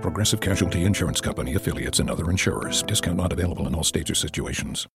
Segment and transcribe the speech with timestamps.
[0.00, 2.82] Progressive Casualty Insurance Company affiliates and other insurers.
[2.82, 4.86] Discount not available in all states or situations.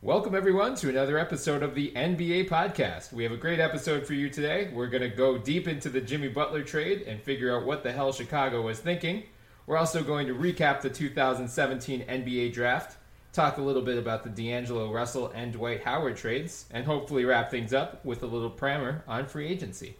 [0.00, 3.12] Welcome, everyone, to another episode of the NBA podcast.
[3.12, 4.70] We have a great episode for you today.
[4.72, 7.92] We're going to go deep into the Jimmy Butler trade and figure out what the
[7.92, 9.24] hell Chicago was thinking.
[9.66, 12.96] We're also going to recap the 2017 NBA draft,
[13.32, 17.50] talk a little bit about the D'Angelo Russell and Dwight Howard trades, and hopefully wrap
[17.50, 19.96] things up with a little primer on free agency.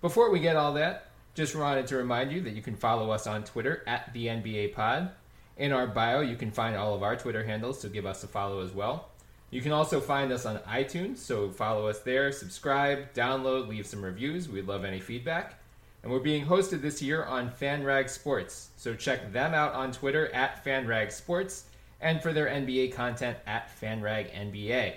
[0.00, 1.07] Before we get all that,
[1.38, 4.74] just wanted to remind you that you can follow us on Twitter at the NBA
[4.74, 5.12] Pod.
[5.56, 8.26] In our bio, you can find all of our Twitter handles, so give us a
[8.26, 9.10] follow as well.
[9.50, 14.04] You can also find us on iTunes, so follow us there, subscribe, download, leave some
[14.04, 14.48] reviews.
[14.48, 15.60] We'd love any feedback.
[16.02, 20.34] And we're being hosted this year on FanRag Sports, so check them out on Twitter
[20.34, 21.66] at FanRag Sports
[22.00, 24.96] and for their NBA content at FanRag NBA.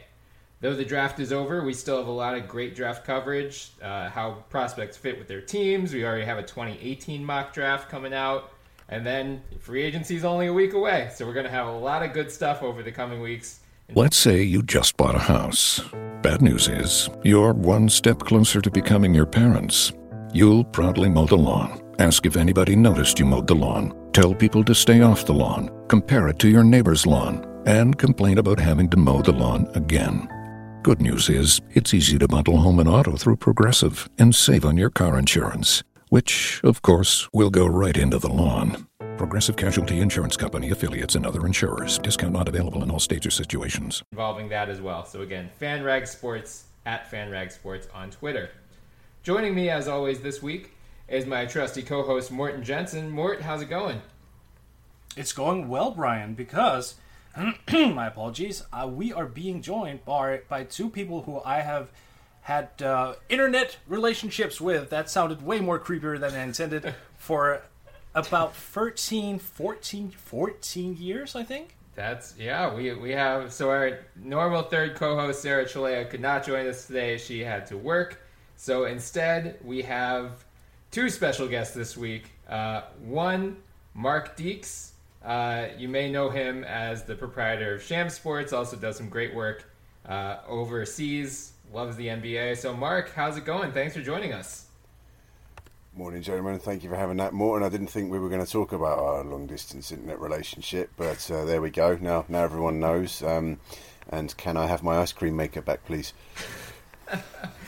[0.62, 4.10] Though the draft is over, we still have a lot of great draft coverage, uh,
[4.10, 5.92] how prospects fit with their teams.
[5.92, 8.52] We already have a 2018 mock draft coming out,
[8.88, 11.10] and then free agency is only a week away.
[11.16, 13.62] So we're going to have a lot of good stuff over the coming weeks.
[13.96, 15.82] Let's say you just bought a house.
[16.22, 19.94] Bad news is, you're one step closer to becoming your parents.
[20.32, 21.82] You'll proudly mow the lawn.
[21.98, 23.96] Ask if anybody noticed you mowed the lawn.
[24.14, 25.72] Tell people to stay off the lawn.
[25.88, 27.48] Compare it to your neighbor's lawn.
[27.66, 30.30] And complain about having to mow the lawn again.
[30.84, 34.78] Good news is, it's easy to bundle home and auto through Progressive and save on
[34.78, 38.88] your car insurance, which, of course, will go right into the lawn.
[39.16, 42.00] Progressive Casualty Insurance Company affiliates and other insurers.
[42.00, 44.02] Discount not available in all states or situations.
[44.12, 45.06] Involving that as well.
[45.06, 48.50] So again, FanRag Sports at FanRag Sports on Twitter.
[49.22, 50.72] Joining me as always this week
[51.08, 53.08] is my trusty co-host Morten Jensen.
[53.08, 54.02] Mort, how's it going?
[55.16, 56.96] It's going well, Bryan, because
[57.72, 58.64] my apologies.
[58.74, 61.90] Uh, we are being joined by by two people who I have
[62.42, 64.90] had uh, internet relationships with.
[64.90, 67.62] That sounded way more creepier than I intended for
[68.14, 71.76] about 13, 14, 14 years, I think.
[71.96, 72.74] That's yeah.
[72.74, 77.18] We we have so our normal third co-host Sarah Chalea could not join us today.
[77.18, 78.22] She had to work.
[78.56, 80.44] So instead, we have
[80.92, 82.32] two special guests this week.
[82.48, 83.58] Uh, one,
[83.94, 84.91] Mark Deeks.
[85.24, 88.54] Uh, you may know him as the proprietor of Sham Sports.
[88.54, 89.72] Also does some great work
[90.08, 91.54] uh, overseas.
[91.74, 92.58] Loves the NBA.
[92.58, 93.72] So Mark, how's it going?
[93.72, 94.66] Thanks for joining us.
[95.94, 96.58] Morning, gentlemen.
[96.58, 97.66] Thank you for having that, Morten.
[97.66, 101.30] I didn't think we were going to talk about our long distance internet relationship, but
[101.30, 101.98] uh, there we go.
[102.00, 103.22] Now, now everyone knows.
[103.22, 103.60] Um,
[104.10, 106.14] and can I have my ice cream maker back, please?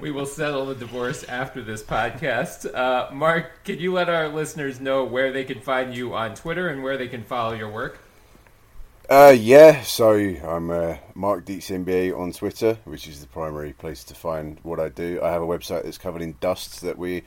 [0.00, 2.72] we will settle the divorce after this podcast.
[2.74, 6.68] Uh, Mark, can you let our listeners know where they can find you on Twitter
[6.68, 7.98] and where they can follow your work?
[9.08, 14.04] Uh, yeah, so I'm uh, Mark Deeks NBA on Twitter, which is the primary place
[14.04, 15.20] to find what I do.
[15.22, 17.24] I have a website that's covered in dust that we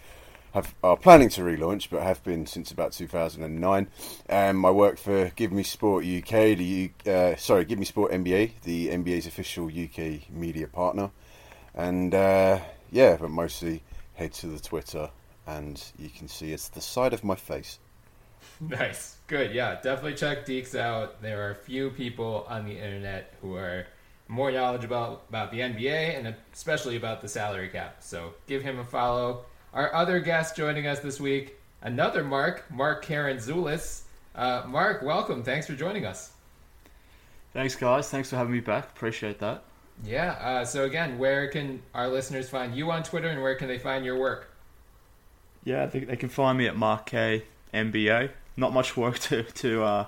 [0.56, 3.88] have are planning to relaunch, but have been since about 2009.
[4.30, 8.62] Um, I work for Give Me Sport UK, the uh, sorry, Give Me Sport NBA,
[8.64, 11.12] the NBA's official UK media partner,
[11.76, 12.60] and uh,
[12.92, 13.84] yeah, but mostly
[14.16, 15.10] head to the Twitter,
[15.46, 17.80] and you can see it's the side of my face.
[18.60, 19.18] Nice.
[19.28, 19.54] Good.
[19.54, 21.22] Yeah, definitely check Deeks out.
[21.22, 23.88] There are a few people on the internet who are
[24.28, 27.98] more knowledgeable about the NBA and especially about the salary cap.
[28.00, 29.46] So give him a follow.
[29.74, 34.02] Our other guest joining us this week, another Mark, Mark Karantzoulis.
[34.34, 35.44] Uh, Mark, welcome.
[35.44, 36.32] Thanks for joining us.
[37.54, 38.10] Thanks, guys.
[38.10, 38.86] Thanks for having me back.
[38.86, 39.64] Appreciate that.
[40.04, 40.32] Yeah.
[40.34, 43.80] Uh, so again, where can our listeners find you on Twitter, and where can they
[43.80, 44.52] find your work?
[45.64, 47.44] Yeah, they, they can find me at Mark K
[47.74, 48.30] NBA.
[48.58, 50.06] Not much work to to uh,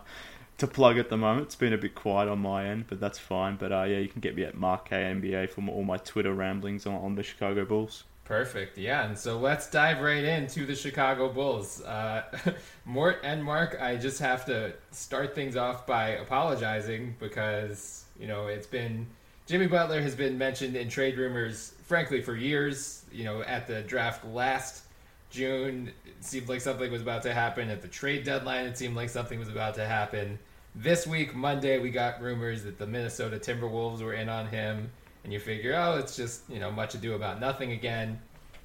[0.58, 1.48] to plug at the moment.
[1.48, 3.56] It's been a bit quiet on my end, but that's fine.
[3.58, 6.34] But uh, yeah, you can get me at Mark K NBA for all my Twitter
[6.34, 8.04] ramblings on, on the Chicago Bulls.
[8.28, 8.78] Perfect.
[8.78, 11.82] Yeah, and so let's dive right into the Chicago Bulls.
[11.82, 12.24] Uh,
[12.86, 18.48] Mort and Mark, I just have to start things off by apologizing because you know
[18.48, 19.08] it's been
[19.48, 23.06] Jimmy Butler has been mentioned in trade rumors, frankly, for years.
[23.12, 24.84] You know, at the draft last
[25.30, 27.70] June, it seemed like something was about to happen.
[27.70, 30.38] At the trade deadline, it seemed like something was about to happen.
[30.76, 34.92] This week, Monday, we got rumors that the Minnesota Timberwolves were in on him
[35.28, 38.18] and you figure, oh, it's just you know much ado about nothing again.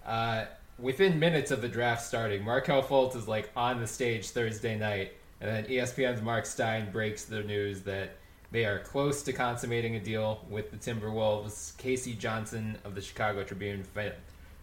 [0.07, 0.45] Uh,
[0.79, 5.13] within minutes of the draft starting, Markelle Fultz is like on the stage Thursday night,
[5.41, 8.17] and then ESPN's Mark Stein breaks the news that
[8.53, 11.77] they are close to consummating a deal with the Timberwolves.
[11.79, 12.15] K.C.
[12.15, 13.85] Johnson of the Chicago Tribune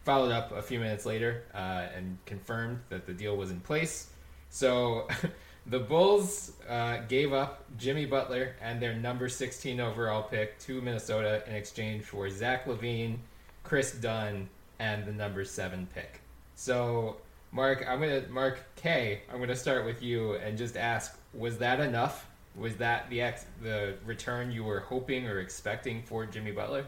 [0.06, 4.12] followed up a few minutes later uh, and confirmed that the deal was in place.
[4.50, 5.07] So
[5.69, 11.44] The Bulls uh, gave up Jimmy Butler and their number 16 overall pick to Minnesota
[11.47, 13.18] in exchange for Zach LaVine,
[13.63, 14.50] Kris Dunn,
[14.80, 16.21] and the number seven pick.
[16.56, 17.18] So,
[17.51, 19.21] Mark, I'm gonna Mark K.
[19.31, 22.27] I'm gonna start with you and just ask: Was that enough?
[22.60, 26.86] Was that the ex- the return you were hoping or expecting for Jimmy Butler?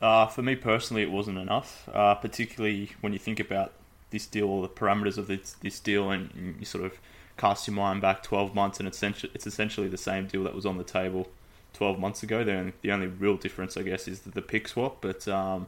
[0.00, 1.88] Uh, for me personally, it wasn't enough.
[1.92, 3.72] Uh, particularly when you think about
[4.10, 6.98] this deal, the parameters of this, this deal, and, and you sort of
[7.36, 10.54] cast your mind back 12 months, and it's essentially, it's essentially the same deal that
[10.54, 11.28] was on the table
[11.74, 12.44] 12 months ago.
[12.44, 14.98] Then the only real difference, I guess, is the, the pick swap.
[15.00, 15.66] But um,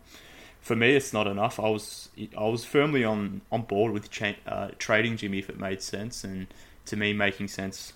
[0.61, 1.59] for me, it's not enough.
[1.59, 5.59] I was I was firmly on on board with cha- uh, trading Jimmy if it
[5.59, 6.47] made sense, and
[6.87, 7.93] to me, making sense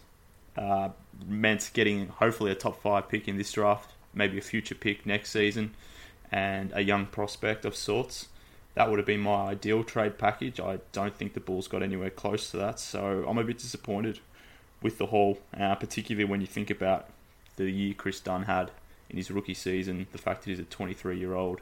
[0.56, 0.90] uh,
[1.26, 5.30] meant getting hopefully a top five pick in this draft, maybe a future pick next
[5.30, 5.74] season,
[6.30, 8.28] and a young prospect of sorts
[8.74, 10.58] that would have been my ideal trade package.
[10.58, 14.20] I don't think the Bulls got anywhere close to that, so I'm a bit disappointed
[14.80, 17.08] with the haul, uh, particularly when you think about
[17.56, 18.70] the year Kris Dunn had
[19.10, 21.60] in his rookie season, the fact that he's a 23 year old,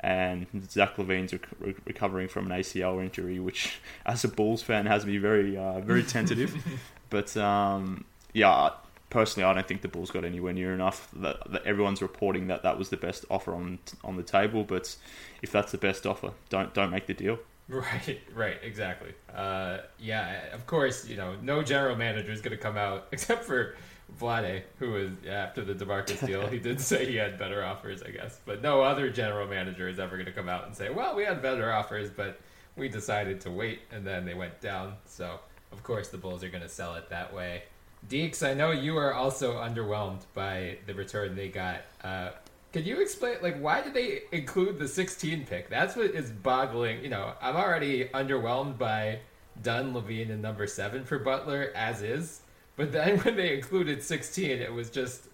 [0.00, 5.06] and Zach LaVine's rec- recovering from an ACL injury, which, as a Bulls fan, has
[5.06, 6.54] me very, uh, very tentative.
[7.10, 8.70] but um, yeah,
[9.12, 11.08] personally, I don't think the Bulls got anywhere near enough.
[11.14, 14.96] That, that, everyone's reporting that that was the best offer on on the table, but
[15.42, 17.38] if that's the best offer, don't don't make the deal.
[17.68, 19.14] Right, right, exactly.
[19.32, 23.44] Uh, yeah, of course, you know, no general manager is going to come out except
[23.44, 23.76] for
[24.20, 26.46] Vlade, who was after the Demarcus deal.
[26.48, 29.98] he did say he had better offers, I guess, but no other general manager is
[29.98, 32.40] ever going to come out and say, "Well, we had better offers, but
[32.76, 35.38] we decided to wait, and then they went down." So,
[35.70, 37.62] of course, the Bulls are going to sell it that way.
[38.08, 41.82] Deeks, I know you are also underwhelmed by the return they got.
[42.02, 42.30] Uh,
[42.72, 45.68] could you explain, like, why did they include the 16 pick?
[45.68, 47.02] That's what is boggling.
[47.02, 49.20] You know, I'm already underwhelmed by
[49.62, 52.40] Dunn, LaVine, and number seven for Butler as is.
[52.76, 55.28] But then when they included 16, it was just,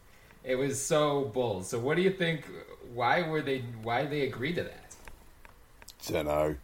[0.44, 1.62] it was so bull.
[1.62, 2.44] So what do you think?
[2.92, 3.60] Why were they?
[3.82, 4.96] Why they agree to that?
[6.08, 6.56] I don't know.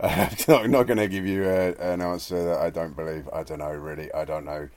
[0.62, 3.28] I'm not going to give you a, an answer that I don't believe.
[3.32, 3.72] I don't know.
[3.72, 4.68] Really, I don't know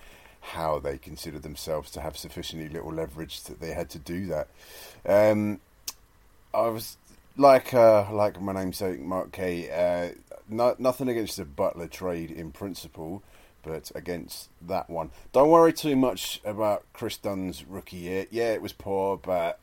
[0.44, 4.48] how they considered themselves to have sufficiently little leverage that they had to do that.
[5.06, 5.62] Um,
[6.54, 6.98] I was
[7.38, 9.70] like uh, like my namesake Mark K.
[9.72, 10.16] Uh,
[10.50, 13.24] no, nothing against the Butler trade in principle,
[13.64, 15.12] but against that one.
[15.32, 18.28] Don't worry too much about Kris Dunn's rookie year.
[18.30, 19.60] Yeah, it was poor, but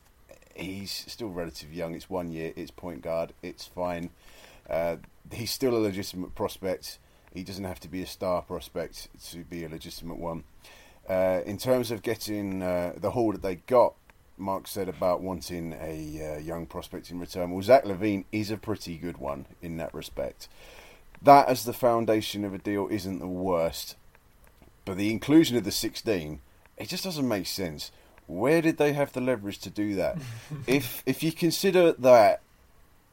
[0.54, 1.94] he's still relatively young.
[1.94, 2.52] It's one year.
[2.56, 3.34] It's point guard.
[3.42, 4.10] It's fine.
[4.68, 4.96] Uh,
[5.30, 6.98] he's still a legitimate prospect.
[7.32, 10.44] He doesn't have to be a star prospect to be a legitimate one.
[11.08, 13.94] Uh, in terms of getting uh, the haul that they got,
[14.36, 17.50] Mark said about wanting a uh, young prospect in return.
[17.50, 20.48] Well, Zach LaVine is a pretty good one in that respect.
[21.22, 23.96] That as the foundation of a deal isn't the worst,
[24.84, 26.40] but the inclusion of the 16,
[26.78, 27.92] it just doesn't make sense.
[28.26, 30.16] Where did they have the leverage to do that?
[30.66, 32.40] if if you consider that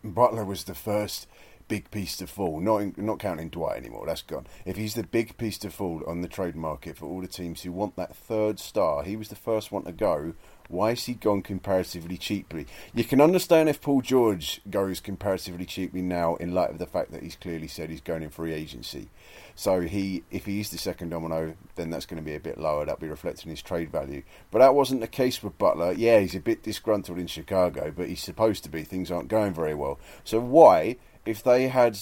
[0.03, 1.27] Butler was the first
[1.67, 2.59] big piece to fall.
[2.59, 4.05] Not not counting Dwight anymore.
[4.05, 4.47] That's gone.
[4.65, 7.61] If he's the big piece to fall on the trade market for all the teams
[7.61, 10.33] who want that third star, he was the first one to go.
[10.69, 12.67] Why is he gone comparatively cheaply?
[12.93, 17.11] You can understand if Paul George goes comparatively cheaply now, in light of the fact
[17.11, 19.07] that he's clearly said he's going in free agency.
[19.55, 22.57] So he, if he is the second domino, then that's going to be a bit
[22.57, 22.85] lower.
[22.85, 24.23] That'll be reflecting his trade value.
[24.51, 25.93] But that wasn't the case with Butler.
[25.93, 28.83] Yeah, he's a bit disgruntled in Chicago, but he's supposed to be.
[28.83, 29.99] Things aren't going very well.
[30.25, 30.97] So why
[31.27, 31.99] if they had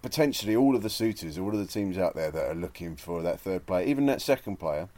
[0.00, 3.22] potentially all of the suitors, all of the teams out there that are looking for
[3.22, 4.88] that third player, even that second player,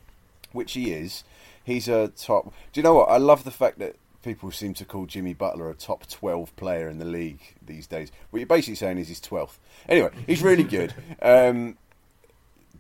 [0.53, 1.25] which he is,
[1.65, 2.47] he's a top.
[2.73, 3.11] Do you know what?
[3.11, 6.89] I love the fact that people seem to call Jimmy Butler a top 12 player
[6.89, 8.13] in the league these days.
[8.31, 9.59] What you're basically saying is he's 12th.
[9.89, 10.95] Anyway, he's really good.
[11.21, 11.77] Um,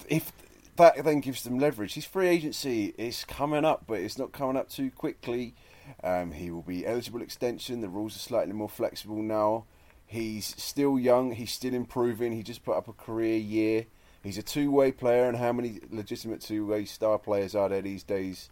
[0.09, 0.33] if
[0.77, 4.57] that then gives them leverage, his free agency is coming up, but it's not coming
[4.57, 5.55] up too quickly.
[6.03, 7.81] Um, he will be eligible extension.
[7.81, 9.65] The rules are slightly more flexible now
[10.07, 11.33] He's still young.
[11.33, 12.33] He's still improving.
[12.33, 13.87] He just put up a career year.
[14.23, 18.49] He's a two-way player, and how many legitimate two-way star players are there these days?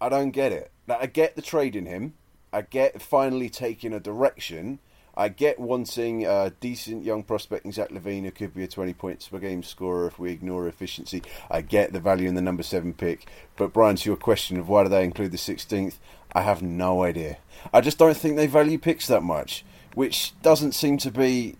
[0.00, 0.70] I don't get it.
[0.86, 2.14] Like, I get the trade in him.
[2.52, 4.78] I get finally taking a direction.
[5.16, 8.94] I get wanting a decent young prospect in Zach LaVine who could be a 20
[8.94, 11.22] points per game scorer if we ignore efficiency.
[11.50, 13.26] I get the value in the number seven pick.
[13.56, 15.98] But, Bryan, to your question of why do they include the 16th,
[16.32, 17.38] I have no idea.
[17.72, 21.56] I just don't think they value picks that much, which doesn't seem to be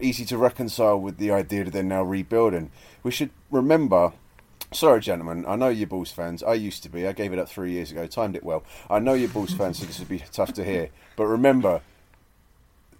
[0.00, 2.70] easy to reconcile with the idea that they're now rebuilding.
[3.02, 4.12] We should remember.
[4.72, 5.44] Sorry, gentlemen.
[5.48, 6.42] I know you're Bulls fans.
[6.42, 7.06] I used to be.
[7.06, 8.06] I gave it up three years ago.
[8.06, 8.62] Timed it well.
[8.88, 10.90] I know you're Bulls fans, so this would be tough to hear.
[11.16, 11.80] But remember,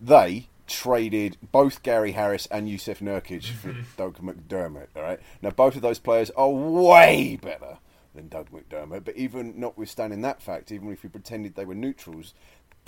[0.01, 3.83] they traded both Gary Harris and Jusuf Nurkic for mm-hmm.
[3.97, 4.87] Doug McDermott.
[4.97, 5.21] All right.
[5.43, 7.79] Now both of those players are way better
[8.15, 9.05] than Doug McDermott.
[9.05, 12.35] But even notwithstanding that fact, even if we pretended they were neutrals,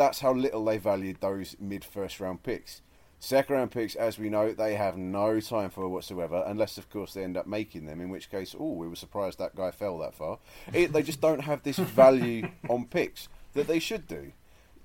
[0.03, 2.83] that's how little they valued those mid first round picks.
[3.21, 7.15] Second round picks, as we know, they have no time for whatsoever, unless, of course,
[7.15, 9.97] they end up making them, in which case, oh, we were surprised that guy fell
[9.99, 10.41] that far.
[10.73, 14.33] It, they just don't have this value on picks that they should do.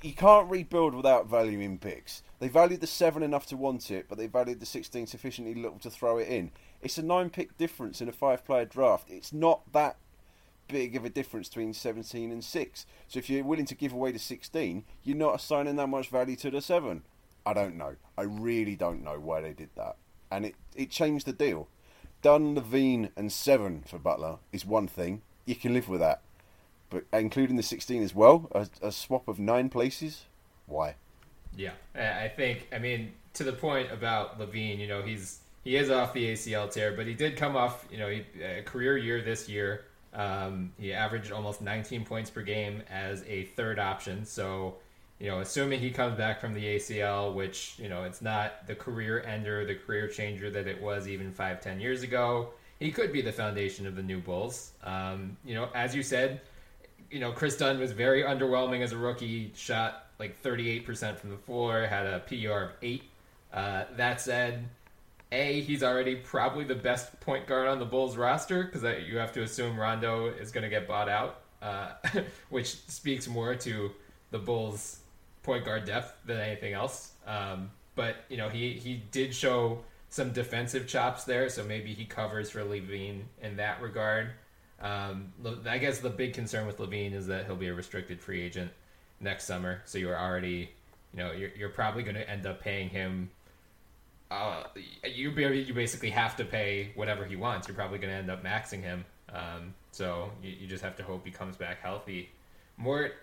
[0.04, 2.22] You can't rebuild without valuing picks.
[2.38, 5.80] They valued the 7 enough to want it, but they valued the 16 sufficiently little
[5.80, 6.52] to throw it in.
[6.84, 9.10] It's a 9 pick difference in a 5 player draft.
[9.10, 9.98] It's not that
[10.68, 12.86] big of a difference between 17 and 6.
[13.08, 16.36] So if you're willing to give away the 16, you're not assigning that much value
[16.38, 17.04] to the 7.
[17.46, 17.96] I don't know.
[18.18, 19.96] I really don't know why they did that.
[20.30, 21.68] And it, it changed the deal.
[22.22, 25.22] Dunn, LaVine, and 7 for Butler is one thing.
[25.46, 26.22] You can live with that.
[26.90, 30.26] But including the 16 as well, a, a swap of nine places?
[30.66, 30.96] Why?
[31.56, 32.68] Yeah, I think.
[32.72, 36.72] I mean, to the point about LaVine, you know, he's he is off the ACL
[36.72, 39.86] tear, but he did come off, you know, a career year this year.
[40.18, 44.26] Um, he averaged almost 19 points per game as a third option.
[44.26, 44.76] So,
[45.20, 48.76] you know, assuming he comes back from the ACL, which you know, it's not the
[48.76, 52.50] career ender, the career changer that it was even five, ten years ago.
[52.80, 54.72] He could be the foundation of the new Bulls.
[54.84, 56.42] Um, you know, as you said,
[57.12, 59.52] you know, Kris Dunn was very underwhelming as a rookie.
[59.56, 63.04] Shot like 38% from the floor, had a PER of 8.
[63.54, 64.68] Uh, that said,
[65.32, 69.34] A, he's already probably the best point guard on the Bulls roster because you have
[69.34, 71.94] to assume Rondo is going to get bought out, uh,
[72.50, 73.92] which speaks more to
[74.32, 75.00] the Bulls'
[75.44, 77.12] point guard depth than anything else.
[77.26, 82.06] Um, but, you know, he, he did show some defensive chops there, so maybe he
[82.06, 84.32] covers for LaVine in that regard.
[84.80, 85.34] Um,
[85.68, 88.72] I guess the big concern with LaVine is that he'll be a restricted free agent
[89.20, 89.82] next summer.
[89.86, 90.70] So you're already,
[91.14, 93.30] you know, you're, you're probably going to end up paying him.
[95.04, 97.68] You you basically have to pay whatever he wants.
[97.68, 99.06] You're probably going to end up maxing him.
[99.30, 102.30] Um, so you, you just have to hope he comes back healthy.
[102.78, 103.16] Mort,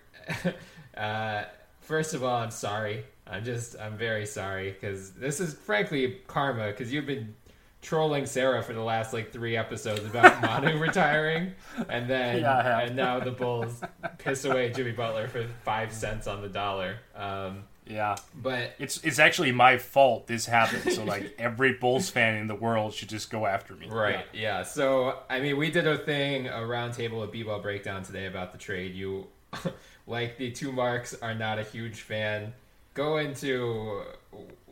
[0.96, 1.44] uh,
[1.80, 3.04] first of all, I'm sorry.
[3.26, 7.34] I'm just I'm very sorry because this is frankly karma because you've been
[7.80, 11.52] trolling Sarah for the last like three episodes about Manu retiring,
[11.88, 13.80] and then Yeah, and now the Bulls
[14.18, 16.96] piss away Jimmy Butler for five cents on the dollar.
[17.14, 18.16] Um, Yeah.
[18.34, 20.92] but It's it's actually my fault this happened.
[20.92, 23.88] So like every Bulls fan in the world should just go after me.
[23.88, 24.62] right, yeah.
[24.62, 28.58] So I mean, we did a thing, a roundtable of b-ball breakdown today about the
[28.58, 28.94] trade.
[28.94, 29.26] You,
[30.06, 32.54] like the two marks, are not a huge fan.
[32.94, 34.02] Go into,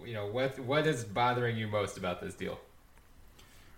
[0.04, 2.58] you know, what what is bothering you most about this deal?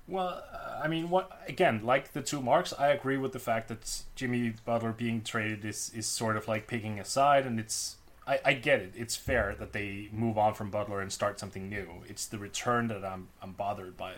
[0.07, 1.81] Well, uh, I mean, what again?
[1.83, 5.91] Like the two marks, I agree with the fact that Jimmy Butler being traded is
[5.95, 7.97] is sort of like picking a side, and it's
[8.27, 8.93] I, I get it.
[8.97, 11.89] It's fair that they move on from Butler and start something new.
[12.09, 14.15] It's the return that I'm I'm bothered by.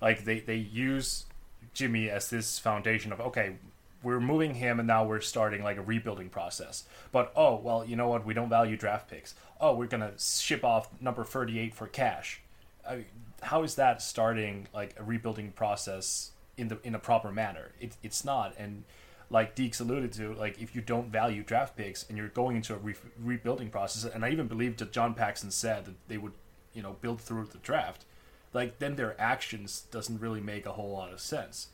[0.00, 1.26] Like they they use
[1.74, 3.56] Jimmy as this foundation of okay,
[4.02, 6.84] we're moving him and now we're starting like a rebuilding process.
[7.12, 8.24] But oh well, you know what?
[8.24, 9.34] We don't value draft picks.
[9.60, 12.40] Oh, we're gonna ship off number thirty eight for cash.
[12.88, 13.04] I,
[13.42, 17.72] how is that starting like a rebuilding process in the in a proper manner?
[17.80, 18.54] It, it's not.
[18.58, 18.84] And
[19.30, 22.74] like Deeks alluded to, like if you don't value draft picks and you're going into
[22.74, 26.32] a re- rebuilding process, and I even believe that John Paxson said that they would,
[26.74, 28.04] you know, build through the draft.
[28.52, 31.68] Like then their actions doesn't really make a whole lot of sense.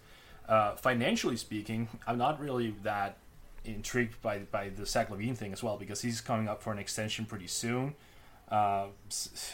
[0.47, 3.17] Uh, financially speaking, I'm not really that
[3.65, 6.79] intrigued by by the Zach LaVine thing as well because he's coming up for an
[6.79, 7.95] extension pretty soon.
[8.51, 8.87] Uh,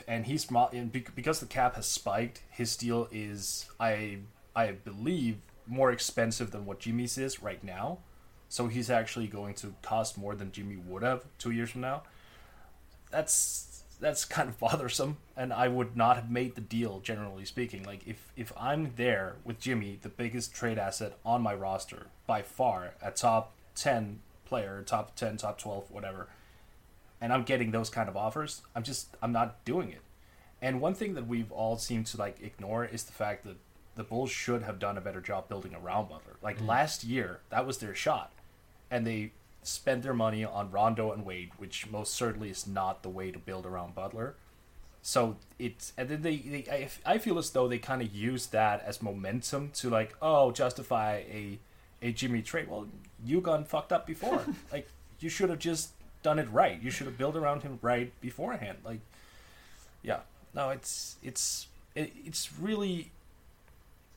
[0.06, 4.18] and he's and because the cap has spiked, his deal is I
[4.54, 7.98] I believe more expensive than what Jimmy's is right now.
[8.48, 12.02] So he's actually going to cost more than Jimmy would have two years from now.
[13.10, 17.00] That's that's kind of bothersome, and I would not have made the deal.
[17.00, 21.54] Generally speaking, like if if I'm there with Jimmy, the biggest trade asset on my
[21.54, 26.28] roster by far, a top ten player, top ten, top twelve, whatever
[27.22, 30.00] and I'm getting those kind of offers, I'm just I'm not doing it.
[30.60, 33.56] And one thing that we've all seemed to like ignore is the fact that
[33.94, 36.36] the Bulls should have done a better job building around Butler.
[36.42, 36.66] Like mm.
[36.66, 38.32] last year, that was their shot,
[38.90, 39.32] and they
[39.62, 43.38] spent their money on Rondo and Wade, which most certainly is not the way to
[43.38, 44.34] build around Butler.
[45.02, 48.46] So it's and then they, they I, I feel as though they kind of use
[48.46, 51.58] that as momentum to like oh justify a
[52.00, 52.68] a Jimmy trade.
[52.68, 52.86] Well,
[53.24, 54.44] you got fucked up before.
[54.72, 54.88] like
[55.20, 55.90] you should have just
[56.22, 56.80] done it right.
[56.80, 58.78] You should have built around him right beforehand.
[58.84, 59.00] Like
[60.02, 60.20] yeah,
[60.54, 63.10] no, it's it's it, it's really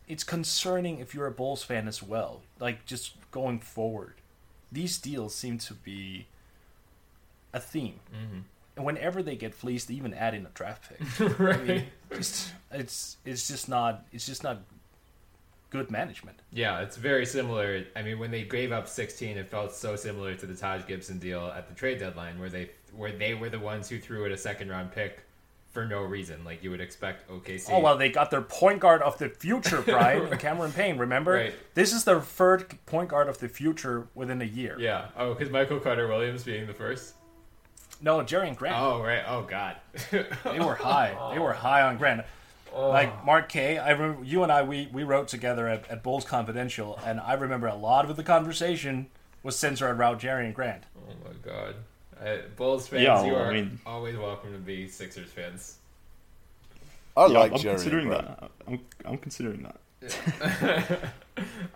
[0.08, 2.42] it's concerning if you're a Bulls fan as well.
[2.60, 4.16] Like just going forward,
[4.72, 6.28] these deals seem to be
[7.54, 8.00] a theme.
[8.14, 8.40] Mm-hmm.
[8.78, 11.40] And whenever they get fleeced, they even add in a draft pick.
[11.40, 11.56] right.
[11.60, 14.60] I mean, it's, it's it's just not it's just not
[15.70, 16.40] good management.
[16.52, 17.86] Yeah, it's very similar.
[17.96, 21.20] I mean, when they gave up 16, it felt so similar to the Taj Gibson
[21.20, 24.32] deal at the trade deadline, where they where they were the ones who threw it
[24.32, 25.25] a second round pick
[25.76, 27.70] for no reason, like you would expect OKC.
[27.72, 30.98] Oh well, they got their point guard of the future, Bryan Cameron Payne.
[30.98, 31.54] Remember, Right.
[31.76, 34.76] this is their third point guard of the future within a year.
[34.80, 35.10] Yeah.
[35.18, 37.14] Oh, because Michael Carter Williams being the first.
[38.02, 38.76] No, Jerian Grant.
[38.80, 39.24] Oh right.
[39.28, 39.76] Oh God.
[40.12, 41.16] They were high.
[41.34, 42.26] They were high on Grant.
[42.74, 42.90] Oh.
[42.90, 46.26] Like Mark K, I remember you and I we, we wrote together at, at Bulls
[46.26, 49.08] Confidential, and I remember a lot of the conversation
[49.44, 50.84] was centered around Jerian Grant.
[50.98, 51.76] oh my God.
[52.24, 55.78] I, Bulls fans, Yeah, you are I mean- always welcome to be Sixers fans.
[57.18, 57.76] I Yeah, like I'm Jerry.
[57.76, 58.28] considering Grant.
[58.40, 58.52] that.
[58.68, 59.80] I'm, I'm considering that.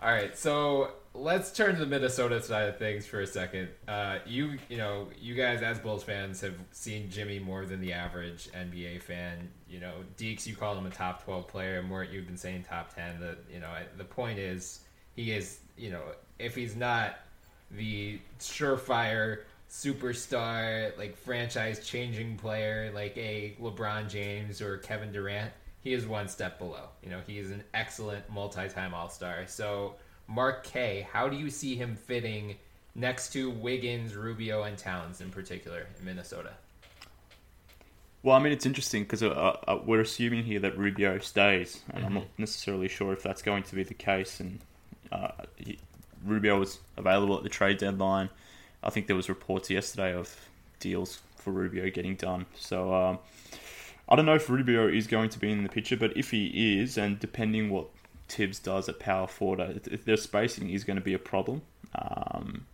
[0.02, 3.68] All right, so let's turn to the Minnesota side of things for a second.
[3.88, 7.92] Uh, you, you know, you guys as Bulls fans have seen Jimmy more than the
[7.92, 9.48] average NBA fan.
[9.68, 11.82] You know, Deeks, you call him a top twelve player.
[11.82, 13.18] Mort, you've been saying top ten.
[13.20, 14.80] The you know, the point is
[15.16, 15.58] he is.
[15.76, 16.02] You know,
[16.38, 17.16] if he's not
[17.70, 25.92] the surefire superstar, like franchise changing player, like a LeBron James or Kevin Durant, he
[25.92, 26.88] is one step below.
[27.02, 29.46] You know, he is an excellent multi time All Star.
[29.46, 29.94] So,
[30.26, 32.56] Mark K, how do you see him fitting
[32.94, 36.50] next to Wiggins, Rubio, and Towns in particular in Minnesota?
[38.22, 42.04] Well, I mean, it's interesting because uh, uh, we're assuming here that Rubio stays, and
[42.04, 44.40] I'm not necessarily sure if that's going to be the case.
[44.40, 44.58] And
[45.10, 45.78] uh, he,
[46.22, 48.28] Rubio was available at the trade deadline.
[48.82, 50.34] I think there was reports yesterday of
[50.78, 52.46] deals for Rubio getting done.
[52.54, 53.18] So um,
[54.08, 56.80] I don't know if Rubio is going to be in the picture, but if he
[56.80, 57.86] is, and depending what
[58.28, 61.62] Thibs does at power forward, uh, their spacing is going to be a problem.
[61.94, 62.66] Um,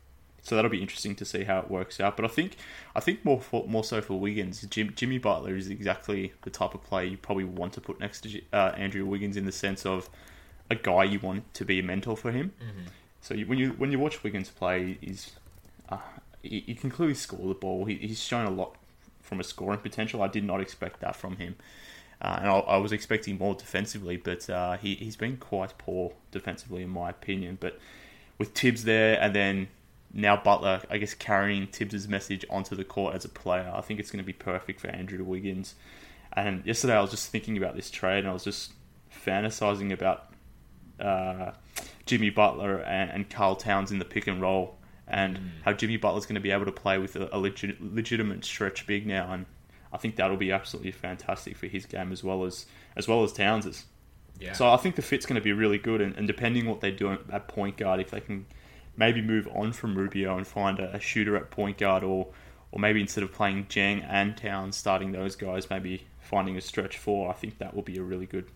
[0.43, 2.17] so that'll be interesting to see how it works out.
[2.17, 2.57] But I think,
[2.95, 6.75] I think more for, more so for Wiggins, Jim, Jimmy Butler is exactly the type
[6.75, 9.85] of player you probably want to put next to uh, Andrew Wiggins in the sense
[9.85, 10.09] of
[10.71, 12.53] a guy you want to be a mentor for him.
[13.21, 15.33] So you, when you when you watch Wiggins play, he's
[15.89, 15.99] uh,
[16.43, 17.85] he, he can clearly score the ball.
[17.85, 18.77] He, he's shown a lot
[19.21, 20.23] from a scoring potential.
[20.23, 21.57] I did not expect that from him.
[22.23, 26.13] Uh, and I, I was expecting more defensively, but uh, he, he's been quite poor
[26.31, 27.59] defensively, in my opinion.
[27.61, 27.79] But
[28.39, 29.69] with Thibs there, and then
[30.15, 34.01] now Butler, I guess, carrying Thibs' message onto the court as a player, I think
[34.01, 35.75] it's going to be perfect for Andrew Wiggins.
[36.33, 38.73] And yesterday I was just thinking about this trade, and I was just
[39.13, 40.33] fantasizing about
[40.99, 41.53] uh,
[42.07, 45.51] Jimmy Butler and, and Karl Towns in the pick and roll, and mm.
[45.65, 48.87] how Jimmy Butler's going to be able to play with a, a legit, legitimate stretch
[48.87, 49.47] big now, and
[49.93, 52.67] I think that'll be absolutely fantastic for his game as well as
[52.97, 53.85] as well as Towns's.
[54.39, 54.53] Yeah.
[54.53, 56.91] So I think the fit's going to be really good, and, and depending what they
[56.91, 58.47] do at point guard, if they can
[58.97, 62.29] maybe move on from Rubio and find a, a shooter at point guard, or
[62.73, 66.99] or maybe instead of playing Dieng and Towns, starting those guys, maybe finding a stretch
[66.99, 68.51] four, I think that will be a really good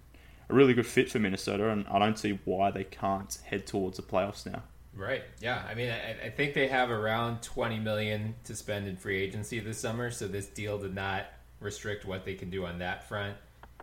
[0.49, 3.97] a really good fit for Minnesota, and I don't see why they can't head towards
[3.97, 4.63] the playoffs now.
[4.95, 5.23] Right.
[5.41, 5.63] Yeah.
[5.69, 9.61] I mean, I, I think they have around 20 million to spend in free agency
[9.61, 11.27] this summer, so this deal did not
[11.61, 13.37] restrict what they can do on that front.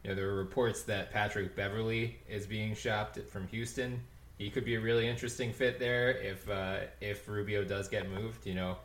[0.04, 4.00] You know, there were reports that Patrick Beverley is being shopped from Houston.
[4.38, 8.46] He could be a really interesting fit there if uh, if Rubio does get moved.
[8.46, 8.78] You know,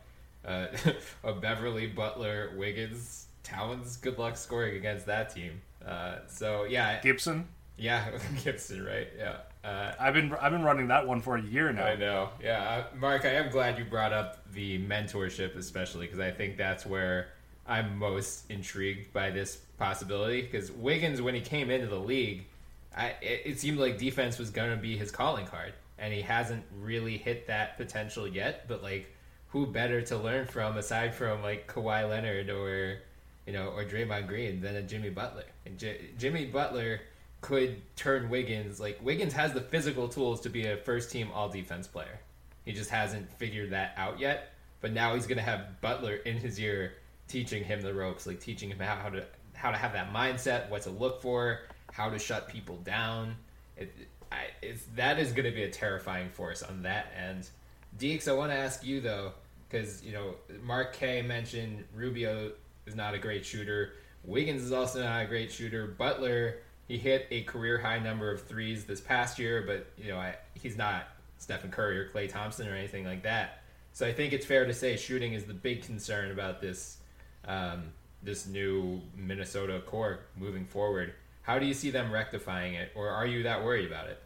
[0.45, 0.67] uh,
[1.23, 3.97] a Beverley, Butler, Wiggins, Towns.
[3.97, 5.61] Good luck scoring against that team.
[5.85, 7.47] Uh, so yeah, Gibson.
[7.77, 8.09] yeah,
[8.43, 9.09] Gibson, right?
[9.17, 9.37] Yeah.
[9.63, 11.85] Uh, I've been I've been running that one for a year now.
[11.85, 12.29] I know.
[12.41, 16.85] Yeah, Mark, I am glad you brought up the mentorship, especially because I think that's
[16.85, 17.29] where
[17.65, 20.41] I'm most intrigued by this possibility.
[20.41, 22.45] Because Wiggins, when he came into the league,
[22.95, 26.21] I, it, it seemed like defense was going to be his calling card, and he
[26.21, 28.67] hasn't really hit that potential yet.
[28.67, 29.15] But like,
[29.47, 32.99] who better to learn from aside from like Kawhi Leonard or
[33.47, 35.45] you know or Draymond Green than a Jimmy Butler?
[35.65, 36.99] And J- Jimmy Butler
[37.43, 41.49] could turn Wiggins like Wiggins has the physical tools to be a first team all
[41.49, 42.19] defense player.
[42.65, 44.53] He just hasn't figured that out yet.
[44.81, 46.93] But now he's gonna have Butler in his ear
[47.27, 50.81] teaching him the ropes, like teaching him how to how to have that mindset, what
[50.83, 53.35] to look for, how to shut people down.
[53.77, 53.93] It,
[54.31, 57.49] I, it's that is going to be a terrifying force on that end.
[57.99, 59.33] Deeks, I want to ask you though,
[59.69, 62.51] because you know Mark K mentioned Rubio
[62.85, 63.93] is not a great shooter.
[64.23, 65.87] Wiggins is also not a great shooter.
[65.87, 66.57] Butler,
[66.93, 70.35] he hit a career high number of threes this past year, but you know I,
[70.53, 71.07] he's not
[71.39, 73.63] Stephen Curry or Klay Thompson or anything like that.
[73.93, 76.97] So I think it's fair to say shooting is the big concern about this
[77.45, 77.85] um,
[78.21, 81.15] this new Minnesota core moving forward.
[81.41, 84.21] How do you see them rectifying it, or are you that worried about it?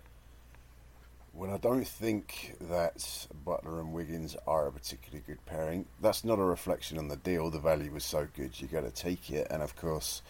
[1.34, 5.86] Well, I don't think that Butler and Wiggins are a particularly good pairing.
[6.02, 7.50] That's not a reflection on the deal.
[7.50, 9.48] The value was so good, you got to take it.
[9.50, 10.22] And of course,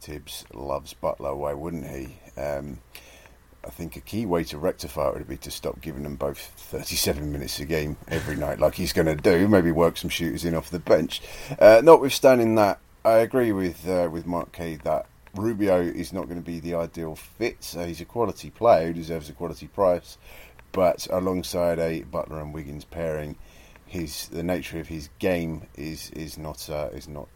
[0.00, 1.34] Thibs loves Butler.
[1.34, 2.18] Why wouldn't he?
[2.40, 2.80] Um,
[3.64, 6.38] I think a key way to rectify it would be to stop giving them both
[6.38, 9.46] 37 minutes a game every night, like he's going to do.
[9.48, 11.20] Maybe work some shooters in off the bench.
[11.58, 16.40] Uh, notwithstanding that, I agree with uh, with Mark K that Rubio is not going
[16.40, 17.62] to be the ideal fit.
[17.62, 20.16] So he's a quality player who deserves a quality price,
[20.72, 23.36] but alongside a Butler and Wiggins pairing,
[23.86, 27.28] his the nature of his game is is not uh, is not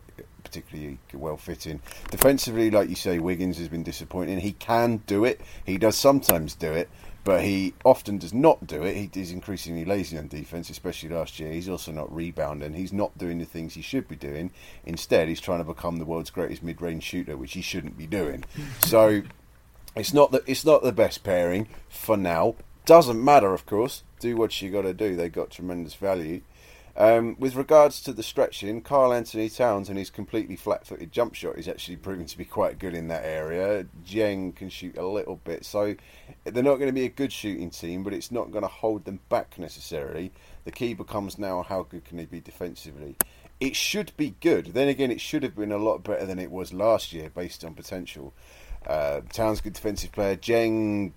[0.44, 1.80] particularly well fitting.
[2.10, 4.40] Defensively, like you say, Wiggins has been disappointing.
[4.40, 5.40] He can do it.
[5.64, 6.88] He does sometimes do it,
[7.24, 8.94] but he often does not do it.
[8.94, 11.50] He is increasingly lazy on defense, especially last year.
[11.50, 12.74] He's also not rebounding.
[12.74, 14.50] He's not doing the things he should be doing.
[14.84, 18.44] Instead, he's trying to become the world's greatest mid-range shooter, which he shouldn't be doing.
[18.84, 19.22] So,
[19.96, 22.56] it's not that it's not the best pairing for now.
[22.84, 24.02] Doesn't matter, of course.
[24.20, 25.16] Do what you got to do.
[25.16, 26.42] They got tremendous value.
[26.96, 31.58] Um, with regards to the stretching, Karl Anthony Towns and his completely flat-footed jump shot
[31.58, 33.86] is actually proving to be quite good in that area.
[34.06, 35.96] Dieng can shoot a little bit, so
[36.44, 39.06] they're not going to be a good shooting team, but it's not going to hold
[39.06, 40.30] them back necessarily.
[40.64, 43.16] The key becomes now how good can they be defensively.
[43.58, 44.66] It should be good.
[44.66, 47.64] Then again, it should have been a lot better than it was last year based
[47.64, 48.32] on potential.
[48.86, 50.36] Uh, Towns good defensive player.
[50.36, 51.12] Dieng,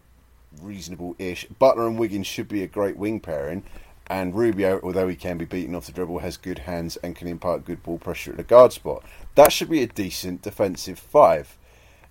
[0.62, 1.46] reasonable-ish.
[1.60, 3.64] Butler and Wiggins should be a great wing pairing.
[4.10, 7.28] And Rubio, although he can be beaten off the dribble, has good hands and can
[7.28, 9.04] impart good ball pressure at the guard spot.
[9.36, 11.58] That should be a decent defensive five.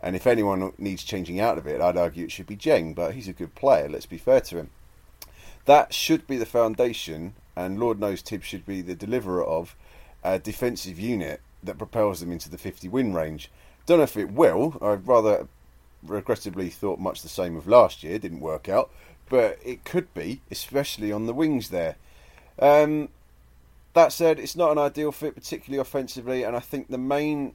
[0.01, 3.15] And if anyone needs changing out of it, I'd argue it should be Dieng, but
[3.15, 4.71] he's a good player, let's be fair to him.
[5.65, 9.75] That should be the foundation, and Lord knows Thibs should be the deliverer of
[10.23, 13.51] a defensive unit that propels them into the 50 win range.
[13.87, 14.77] Don't know if it will.
[14.83, 15.49] I'd rather
[16.03, 18.91] regrettably thought much the same of last year, didn't work out
[19.29, 21.97] but it could be, especially on the wings there.
[22.59, 23.09] Um,
[23.95, 27.55] that said, it's not an ideal fit, particularly offensively, and I think the main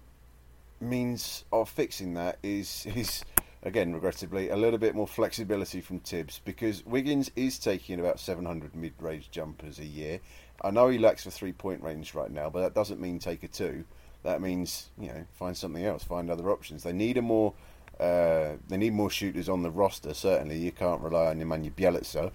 [0.79, 3.23] means of fixing that is is
[3.63, 8.75] again, regrettably, a little bit more flexibility from Thibs because Wiggins is taking about 700
[8.75, 10.19] mid-range jumpers a year.
[10.63, 13.47] I know he lacks the three-point range right now, but that doesn't mean take a
[13.47, 13.83] two.
[14.23, 16.83] That means you know find something else, find other options.
[16.83, 17.53] They need a more
[18.01, 20.13] uh, they need more shooters on the roster.
[20.13, 22.31] Certainly, you can't rely on Nemanja Bjelica,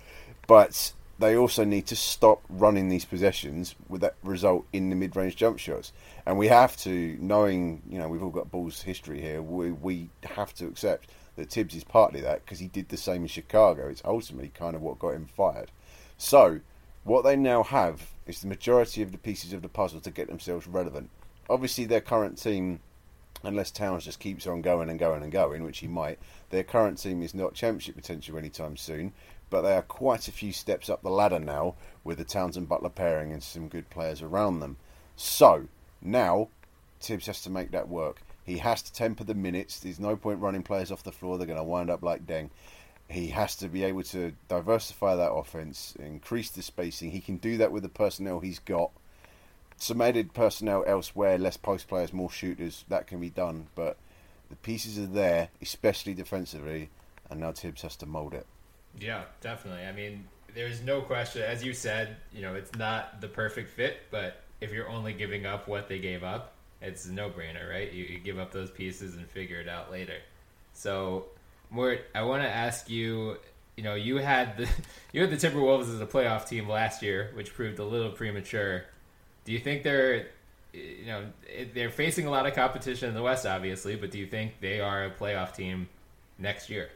[0.46, 5.36] but they also need to stop running these possessions with that result in the mid-range
[5.36, 5.92] jump shots.
[6.26, 10.08] And we have to, knowing you know we've all got Bulls history here, we we
[10.36, 13.88] have to accept that Thibs is partly that because he did the same in Chicago.
[13.88, 15.70] It's ultimately kind of what got him fired.
[16.16, 16.60] So
[17.04, 20.28] what they now have is the majority of the pieces of the puzzle to get
[20.28, 21.10] themselves relevant.
[21.48, 22.80] Obviously, their current team
[23.42, 26.18] unless Towns just keeps on going and going and going, which he might.
[26.50, 29.12] Their current team is not championship potential anytime soon,
[29.50, 32.68] but they are quite a few steps up the ladder now with the Towns and
[32.68, 34.76] Butler pairing and some good players around them.
[35.16, 35.68] So
[36.02, 36.48] now
[37.00, 38.22] Thibs has to make that work.
[38.44, 39.80] He has to temper the minutes.
[39.80, 41.36] There's no point running players off the floor.
[41.36, 42.50] They're going to wind up like Deng.
[43.08, 47.10] He has to be able to diversify that offense, increase the spacing.
[47.12, 48.90] He can do that with the personnel he's got
[49.78, 53.66] some added personnel elsewhere, less post players, more shooters, that can be done.
[53.74, 53.96] But
[54.48, 56.90] the pieces are there, especially defensively,
[57.30, 58.46] and now Thibs has to mould it.
[58.98, 59.84] Yeah, definitely.
[59.84, 61.42] I mean, there's no question.
[61.42, 65.46] As you said, you know, it's not the perfect fit, but if you're only giving
[65.46, 67.92] up what they gave up, it's a no-brainer, right?
[67.92, 70.16] You, you give up those pieces and figure it out later.
[70.72, 71.26] So,
[71.70, 73.38] Mort, I want to ask you.
[73.76, 74.68] You know, you had the
[75.12, 78.84] you had the Timberwolves as a playoff team last year, which proved a little premature.
[79.46, 80.26] Do you think they're,
[80.74, 81.24] you know,
[81.72, 84.80] they're facing a lot of competition in the West, obviously, but do you think they
[84.80, 85.88] are a playoff team
[86.38, 86.90] next year?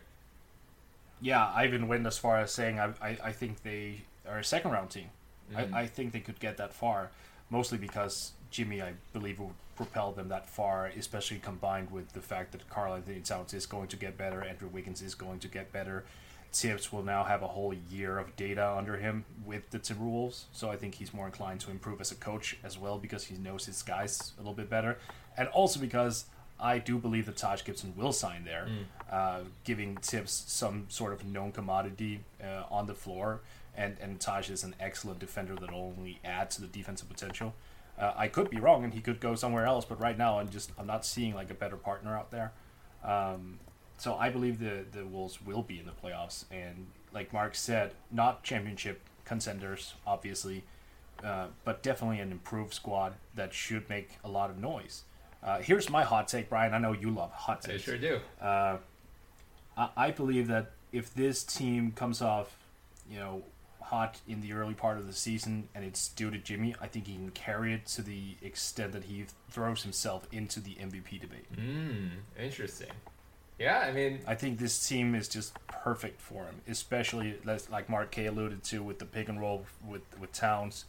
[1.22, 4.44] Yeah, I even went as far as saying I, I, I think they are a
[4.44, 5.10] second round team.
[5.52, 5.74] Mm-hmm.
[5.74, 7.10] I, I think they could get that far,
[7.50, 12.52] mostly because Jimmy, I believe, will propel them that far, especially combined with the fact
[12.52, 16.04] that Karl-Anthony Towns is going to get better, Andrew Wiggins is going to get better.
[16.52, 20.70] Thibs will now have a whole year of data under him with the Timberwolves, so
[20.70, 23.66] I think he's more inclined to improve as a coach as well because he knows
[23.66, 24.98] his guys a little bit better,
[25.36, 26.24] and also because
[26.58, 28.68] I do believe that Taj Gibson will sign there,
[29.10, 33.40] uh, giving Thibs some sort of known commodity uh, on the floor,
[33.76, 37.54] and and Taj is an excellent defender that only add to the defensive potential.
[37.98, 40.48] Uh, I could be wrong, and he could go somewhere else, but right now I'm
[40.48, 42.52] just I'm not seeing like a better partner out there.
[43.04, 43.60] Um,
[44.00, 47.92] so I believe the the Wolves will be in the playoffs, and like Mark said,
[48.10, 50.64] not championship contenders, obviously,
[51.22, 55.02] uh, but definitely an improved squad that should make a lot of noise.
[55.42, 56.74] Uh, here's my hot take, Bryan.
[56.74, 57.82] I know you love hot takes.
[57.82, 58.20] I sure do.
[59.76, 62.56] I, I believe that if this team comes off,
[63.10, 63.42] you know,
[63.80, 67.06] hot in the early part of the season and it's due to Jimmy, I think
[67.06, 71.46] he can carry it to the extent that he throws himself into the MVP debate.
[71.56, 72.90] Mm, interesting.
[73.60, 78.10] Yeah, I mean, I think this team is just perfect for him, especially like- Mark
[78.10, 80.86] K alluded to with the pick and roll with with Towns,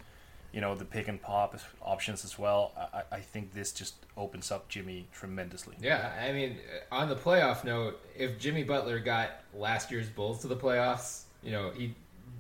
[0.54, 2.72] you know, the pick and pop options as well.
[2.78, 5.76] I, I- I think this just opens up Jimmy tremendously.
[5.82, 6.58] yeah, I mean,
[6.92, 11.24] uh, on the playoff note, if Jimmy Butler got last year's Bulls to the playoffs,
[11.44, 11.94] you know, he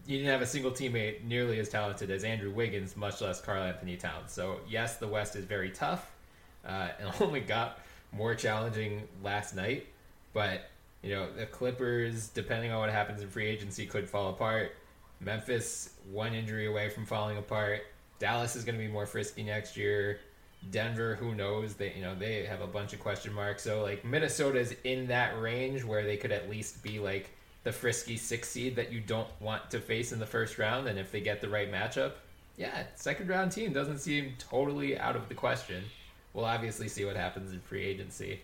[0.08, 3.64] he didn't have a single teammate nearly as talented as Andrew Wiggins, much less Karl
[3.64, 4.32] Anthony Towns.
[4.32, 6.10] So yes, the West is very tough,
[6.66, 7.80] uh, and only got
[8.14, 9.88] more challenging last night.
[10.34, 10.70] But
[11.02, 14.76] you know, the Clippers, depending on what happens in free agency, could fall apart.
[15.20, 17.82] Memphis, one injury away from falling apart.
[18.20, 20.20] Dallas is going to be more frisky next year.
[20.70, 21.74] Denver, who knows?
[21.74, 23.64] They you know they have a bunch of question marks.
[23.64, 27.32] So like Minnesota's in that range where they could at least be like
[27.64, 30.88] the frisky six seed that you don't want to face in the first round.
[30.88, 32.14] And if they get the right matchup,
[32.58, 35.84] yeah, second round team doesn't seem totally out of the question.
[36.34, 38.42] We'll obviously see what happens in free agency.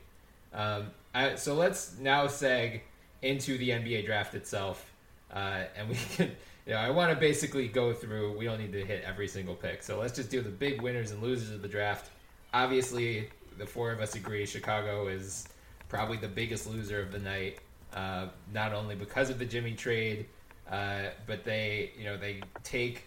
[0.54, 2.82] Um, I, so let's now seg
[3.24, 4.94] into the NBA draft itself,
[5.34, 6.32] uh, and we can.
[6.68, 8.38] You know, I want to basically go through.
[8.38, 11.12] We don't need to hit every single pick, so let's just do the big winners
[11.12, 12.12] and losers of the draft.
[12.54, 15.48] Obviously, the four of us agree Chicago is
[15.88, 17.60] probably the biggest loser of the night.
[17.94, 20.26] Uh, not only because of the Jimmy trade,
[20.70, 23.06] uh, but they, you know, they take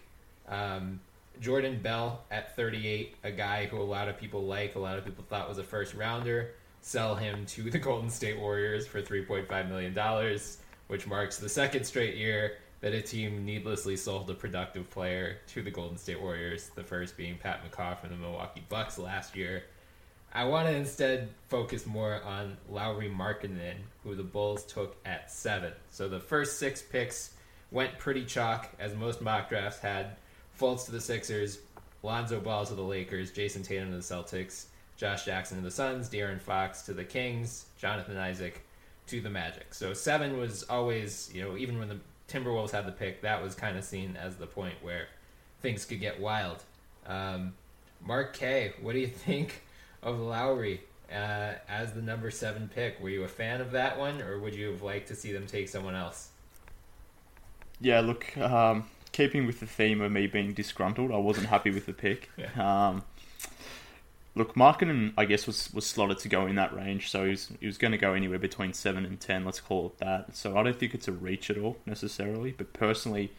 [0.49, 0.99] um,
[1.39, 5.05] Jordan Bell at 38, a guy who a lot of people like, a lot of
[5.05, 9.69] people thought was a first rounder, sell him to the Golden State Warriors for $3.5
[9.69, 10.39] million,
[10.87, 15.61] which marks the second straight year that a team needlessly sold a productive player to
[15.61, 19.63] the Golden State Warriors, the first being Pat McCaw from the Milwaukee Bucks last year.
[20.33, 25.73] I want to instead focus more on Lauri Markkanen, who the Bulls took at seven.
[25.89, 27.31] So the first six picks
[27.69, 30.15] went pretty chalk, as most mock drafts had.
[30.59, 31.59] Fultz to the Sixers,
[32.01, 34.65] Lonzo Ball to the Lakers, Jayson Tatum to the Celtics,
[35.01, 38.63] Josh Jackson to the Suns, De'Aaron Fox to the Kings, Jonathan Isaac
[39.07, 39.73] to the Magic.
[39.73, 41.97] So seven was always, you know, even when the
[42.29, 45.07] Timberwolves had the pick, that was kind of seen as the point where
[45.63, 46.63] things could get wild.
[47.07, 47.55] Um,
[48.05, 49.63] Mark K, what do you think
[50.03, 53.01] of Lauri uh, as the number seven pick?
[53.01, 55.47] Were you a fan of that one, or would you have liked to see them
[55.47, 56.29] take someone else?
[57.79, 61.87] Yeah, look, um, keeping with the theme of me being disgruntled, I wasn't happy with
[61.87, 62.29] the pick.
[62.55, 63.01] Um,
[64.35, 67.51] look, Markkanen, I guess, was, was slotted to go in that range, so he was,
[67.59, 70.35] he was going to go anywhere between 7 and 10, let's call it that.
[70.35, 72.51] So I don't think it's a reach at all, necessarily.
[72.51, 73.31] But personally,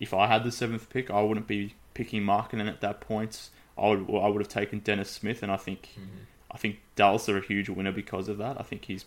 [0.00, 3.50] if I had the seventh pick, I wouldn't be picking Markkanen at that point.
[3.78, 6.24] I would, I would have taken Dennis Smith, and I think mm-hmm.
[6.50, 8.58] I think Dallas are a huge winner because of that.
[8.58, 9.04] I think he's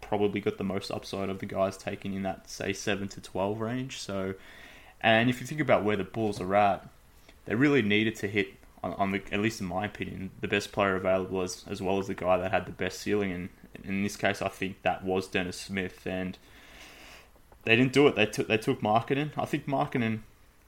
[0.00, 3.60] probably got the most upside of the guys taken in that say seven to twelve
[3.60, 4.00] range.
[4.00, 4.34] So,
[5.00, 6.86] and if you think about where the Bulls are at,
[7.46, 8.48] they really needed to hit
[8.84, 11.98] on, on the at least in my opinion the best player available as as well
[11.98, 13.32] as the guy that had the best ceiling.
[13.32, 13.48] And
[13.82, 16.38] in this case, I think that was Dennis Smith, and
[17.64, 18.14] they didn't do it.
[18.14, 19.30] They took they took Markkanen.
[19.36, 20.20] I think Markkanen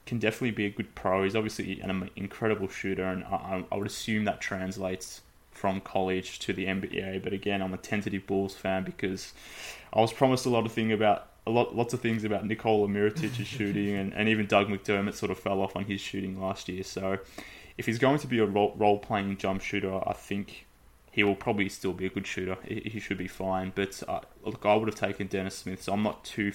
[0.05, 1.23] can definitely be a good pro.
[1.23, 6.53] He's obviously an incredible shooter, and I, I would assume that translates from college to
[6.53, 7.23] the NBA.
[7.23, 9.33] But again, I'm a tentative Bulls fan because
[9.93, 12.87] I was promised a lot of thing about a lot, lots of things about Nikola
[12.87, 16.69] Mirotic's shooting, and, and even Doug McDermott sort of fell off on his shooting last
[16.69, 16.83] year.
[16.83, 17.19] So
[17.77, 20.65] if he's going to be a role, playing jump shooter, I think
[21.11, 22.57] he will probably still be a good shooter.
[22.65, 23.71] He, should be fine.
[23.73, 26.53] But uh, look, I would have taken Dennis Smith, so I'm not too.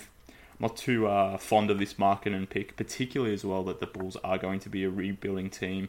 [0.61, 4.39] Not too uh, fond of this Markkanen pick, particularly as well that the Bulls are
[4.39, 5.89] going to be a rebuilding team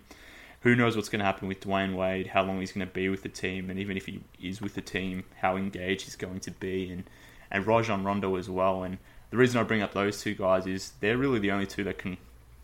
[0.64, 3.10] who knows what's going to happen with Dwyane Wade, how long he's going to be
[3.10, 6.40] with the team, and even if he is with the team, how engaged he's going
[6.40, 7.04] to be, and
[7.52, 8.84] and Rajon Rondo as well.
[8.84, 8.98] And
[9.30, 11.98] the reason I bring up those two guys is they're really the only two that
[11.98, 12.18] can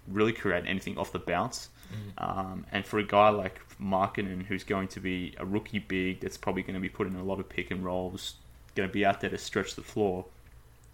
[0.08, 1.69] really create anything off the bounce.
[2.17, 6.38] Um, and for a guy like Markkanen, who's going to be a rookie big, that's
[6.38, 8.36] probably going to be put in a lot of pick and rolls,
[8.75, 10.25] going to be out there to stretch the floor.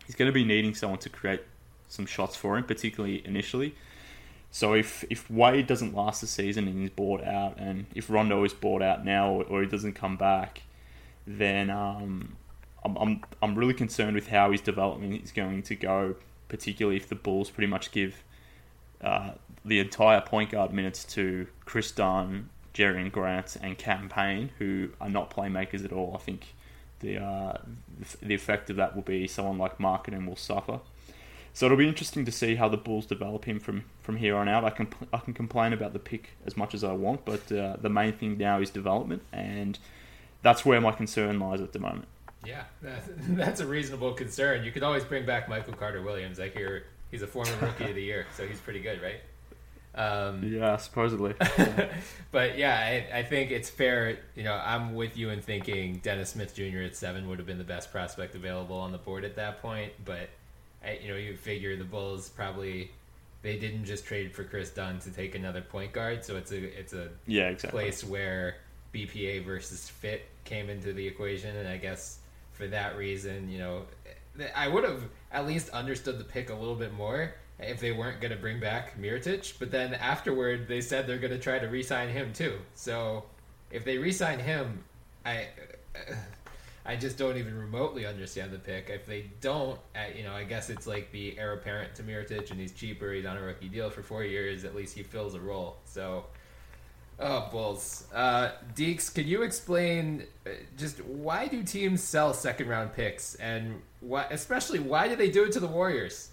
[0.05, 1.41] he's going to be needing someone to create
[1.87, 3.75] some shots for him, particularly initially.
[4.51, 8.43] So if if Wade doesn't last the season and he's bought out, and if Rondo
[8.43, 10.61] is bought out now or, or he doesn't come back,
[11.27, 12.37] then um,
[12.83, 16.15] I'm, I'm I'm really concerned with how his development is going to go,
[16.47, 18.23] particularly if the Bulls pretty much give
[19.01, 19.31] uh,
[19.65, 25.09] the entire point guard minutes to Kris Dunn, Jerian Grant, and Cam Payne, who are
[25.09, 26.13] not playmakers at all.
[26.15, 26.53] I think
[26.99, 27.57] the uh,
[28.21, 30.79] the effect of that will be someone like Markkanen will suffer.
[31.53, 34.49] So it'll be interesting to see how the Bulls develop him from, from here on
[34.49, 34.65] out.
[34.65, 37.77] I can I can complain about the pick as much as I want, but uh,
[37.81, 39.79] the main thing now is development, and
[40.41, 42.07] that's where my concern lies at the moment.
[42.45, 42.63] Yeah,
[43.29, 44.63] that's a reasonable concern.
[44.63, 46.39] You could always bring back Michael Carter Williams.
[46.39, 49.21] I hear he's a former Rookie of the Year, so he's pretty good, right?
[49.95, 51.33] Um, yeah, supposedly.
[52.31, 54.17] but yeah, I, I, think it's fair.
[54.35, 56.79] You know, I'm with you in thinking Dennis Smith Jr.
[56.79, 59.93] at seven would have been the best prospect available on the board at that point,
[60.03, 60.29] but
[61.01, 62.91] you know, you figure the Bulls probably
[63.41, 66.77] they didn't just trade for Kris Dunn to take another point guard, so it's a
[66.77, 67.79] it's a yeah exactly.
[67.79, 68.57] place where
[68.93, 72.19] BPA versus fit came into the equation, and I guess
[72.53, 73.83] for that reason, you know,
[74.55, 78.19] I would have at least understood the pick a little bit more if they weren't
[78.21, 81.67] going to bring back Mirotic, but then afterward they said they're going to try to
[81.67, 82.57] re-sign him too.
[82.73, 83.23] So
[83.71, 84.83] if they re-sign him,
[85.25, 85.47] I
[86.85, 88.89] I just don't even remotely understand the pick.
[88.89, 89.79] If they don't,
[90.15, 93.11] you know, I guess it's like the heir apparent to Mirotic, and he's cheaper.
[93.11, 94.63] He's on a rookie deal for four years.
[94.65, 95.77] At least he fills a role.
[95.85, 96.25] So,
[97.19, 98.05] oh bulls.
[98.13, 103.81] Uh, Deeks, can you explain uh, just why do teams sell second round picks, and
[104.01, 106.29] why, especially why do they do it to the Warriors?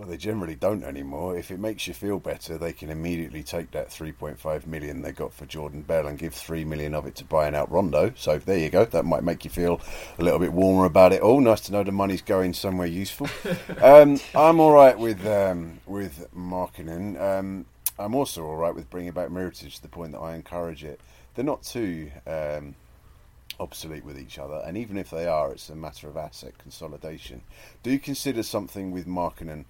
[0.00, 1.36] Well, they generally don't anymore.
[1.36, 5.34] If it makes you feel better, they can immediately take that 3.5 million they got
[5.34, 8.14] for Jordan Bell and give 3 million of it to buying out Rondo.
[8.16, 8.86] So there you go.
[8.86, 9.78] That might make you feel
[10.18, 11.38] a little bit warmer about it all.
[11.38, 13.28] Nice to know the money's going somewhere useful.
[13.82, 17.20] um, I'm all right with um, with Markkanen.
[17.20, 17.66] Um,
[17.98, 20.98] I'm also all right with bringing back Mirotic to the point that I encourage it.
[21.34, 22.74] They're not too um,
[23.58, 27.42] obsolete with each other, and even if they are, it's a matter of asset consolidation.
[27.82, 29.66] Do you consider something with Markkanen?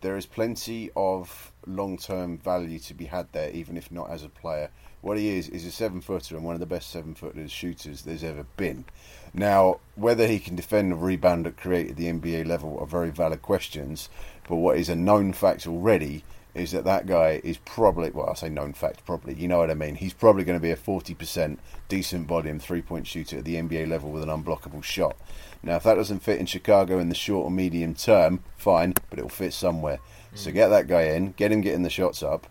[0.00, 4.22] There is plenty of long term value to be had there, even if not as
[4.22, 4.70] a player.
[5.02, 8.02] What he is is a seven footer and one of the best seven footers shooters
[8.02, 8.84] there's ever been.
[9.32, 13.10] Now, whether he can defend and rebound at create at the NBA level are very
[13.10, 14.08] valid questions,
[14.48, 18.34] but what is a known fact already is that that guy is probably, well, I
[18.34, 19.94] say known fact, probably, you know what I mean.
[19.94, 21.58] He's probably going to be a 40%
[21.88, 25.16] decent volume three point shooter at the NBA level with an unblockable shot.
[25.62, 29.18] Now, if that doesn't fit in Chicago in the short or medium term, fine, but
[29.18, 29.98] it'll fit somewhere.
[30.32, 30.38] Mm.
[30.38, 32.46] So get that guy in, get him getting the shots up,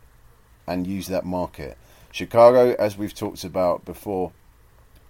[0.68, 1.78] and use that market.
[2.12, 4.32] Chicago, as we've talked about before,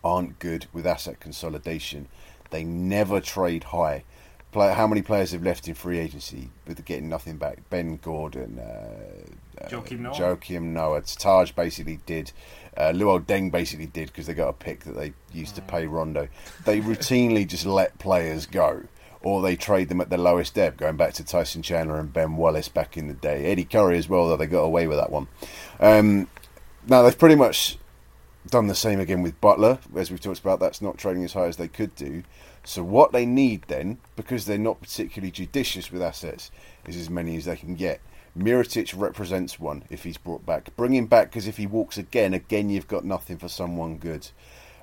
[0.04, 2.08] aren't good with asset consolidation.
[2.52, 4.04] They never trade high.
[4.52, 7.70] Play, how many players have left in free agency with getting nothing back?
[7.70, 10.16] Ben Gordon, uh, uh, Joakim Noah.
[10.16, 11.02] Joakim Noah.
[11.02, 12.32] Taj basically did.
[12.78, 15.88] Uh, Luol Deng basically did because they got a pick that they used to pay
[15.88, 16.28] Rondo.
[16.66, 18.84] They routinely just let players go,
[19.22, 22.38] or they trade them at the lowest ebb, going back to Tyson Chandler and Ben
[22.38, 23.46] Wallace back in the day.
[23.46, 25.28] Eddie Curry as well, though they got away with that one.
[25.80, 26.28] Um,
[26.88, 27.78] now they've pretty much
[28.48, 30.60] done the same again with Butler, as we've talked about.
[30.60, 32.24] That's not trading as high as they could do.
[32.64, 36.52] So what they need then, because they're not particularly judicious with assets,
[36.88, 38.02] is as many as they can get.
[38.38, 40.76] Mirotic represents one if he's brought back.
[40.76, 44.30] Bring him back because if he walks again, again you've got nothing for someone good.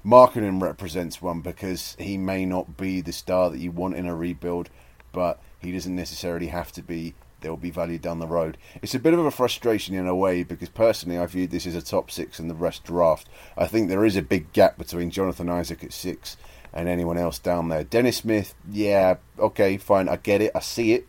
[0.04, 4.14] Markkanen represents one because he may not be the star that you want in a
[4.14, 4.70] rebuild,
[5.12, 7.14] but he doesn't necessarily have to be.
[7.40, 8.56] There will be value down the road.
[8.82, 11.76] It's a bit of a frustration in a way because personally I viewed this as
[11.76, 13.28] a top six and the rest draft.
[13.56, 16.36] I think there is a big gap between Jonathan Isaac at six
[16.72, 17.84] and anyone else down there.
[17.84, 21.06] Dennis Smith, yeah, okay, fine, I get it, I see it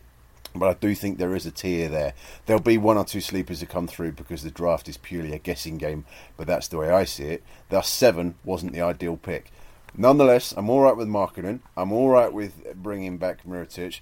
[0.54, 2.14] but I do think there is a tier there.
[2.46, 5.38] There'll be one or two sleepers that come through because the draft is purely a
[5.38, 6.04] guessing game,
[6.36, 7.42] but that's the way I see it.
[7.68, 9.50] Thus, seven wasn't the ideal pick.
[9.96, 11.60] Nonetheless, I'm all right with Markkanen.
[11.76, 14.00] I'm all right with bringing back Mirotic.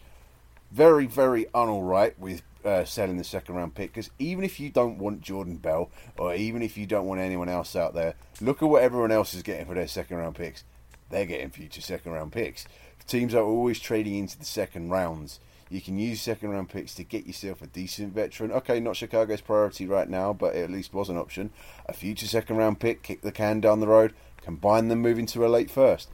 [0.70, 4.98] Very, very unalright with uh, selling the second round pick because even if you don't
[4.98, 8.68] want Jordan Bell or even if you don't want anyone else out there, look at
[8.68, 10.64] what everyone else is getting for their second round picks.
[11.09, 12.66] They're getting future second round picks.
[13.06, 15.38] Teams are always trading into the second rounds.
[15.69, 18.53] You can use second round picks to get yourself a decent veteran.
[18.53, 21.51] Okay, not Chicago's priority right now, but it at least was an option.
[21.87, 25.45] A future second round pick, kick the can down the road, combine them moving to
[25.45, 26.09] a late first.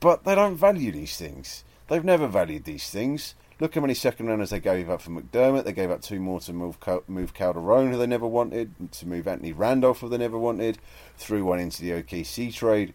[0.00, 1.62] But they don't value these things.
[1.88, 3.34] They've never valued these things.
[3.60, 5.64] Look how many second rounders they gave up for McDermott.
[5.64, 9.28] They gave up two more to move move Calderon, who they never wanted, to move
[9.28, 10.78] Anthony Randolph, who they never wanted.
[11.16, 12.92] Threw one into the OKC trade.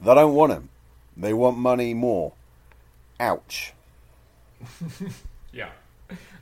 [0.00, 0.70] They don't want him.
[1.16, 2.32] They want money more.
[3.20, 3.72] Ouch.
[5.52, 5.70] Yeah.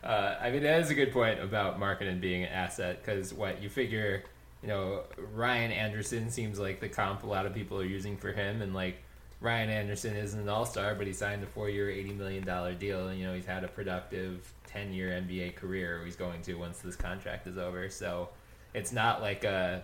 [0.03, 3.63] Uh, I mean, that is a good point about Markkanen being an asset because what
[3.63, 4.25] you figure,
[4.63, 5.03] you know,
[5.35, 8.75] Ryan Anderson seems like the comp a lot of people are using for him, and
[8.75, 8.97] like
[9.41, 13.09] Ryan Anderson isn't an all star, but he signed a four year, $80 million deal,
[13.09, 16.79] and you know, he's had a productive 10 year NBA career, he's going to once
[16.79, 17.89] this contract is over.
[17.89, 18.31] So
[18.75, 19.83] it's not like a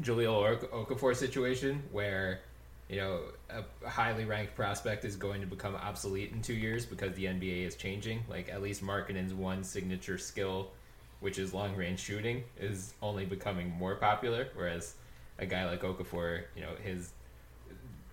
[0.00, 2.40] Jahlil Okafor situation where
[2.88, 3.20] you know,
[3.50, 7.66] a highly ranked prospect is going to become obsolete in two years because the NBA
[7.66, 8.22] is changing.
[8.28, 10.70] Like at least Markkanen's one signature skill,
[11.20, 14.48] which is long range shooting, is only becoming more popular.
[14.54, 14.94] Whereas
[15.38, 17.12] a guy like Okafor, you know, his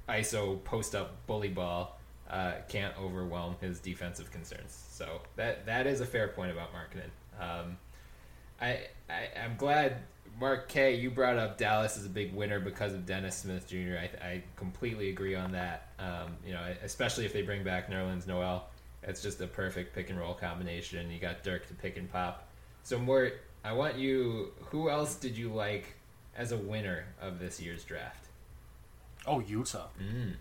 [0.07, 1.99] ISO post up bully ball
[2.29, 4.83] uh, can't overwhelm his defensive concerns.
[4.91, 7.09] So that that is a fair point about Markkinen.
[7.41, 7.77] Um,
[8.61, 8.79] I,
[9.09, 9.97] I I'm glad
[10.39, 13.97] Mark K, you brought up Dallas as a big winner because of Dennis Smith Jr.
[13.99, 15.89] I, I completely agree on that.
[15.99, 18.67] Um, you know, especially if they bring back Nerlens Noel,
[19.03, 21.11] it's just a perfect pick and roll combination.
[21.11, 22.47] You got Dirk to pick and pop.
[22.83, 24.53] So, Mort, I want you.
[24.69, 25.95] Who else did you like
[26.35, 28.27] as a winner of this year's draft?
[29.27, 29.87] Oh, Utah.
[30.01, 30.35] Mm.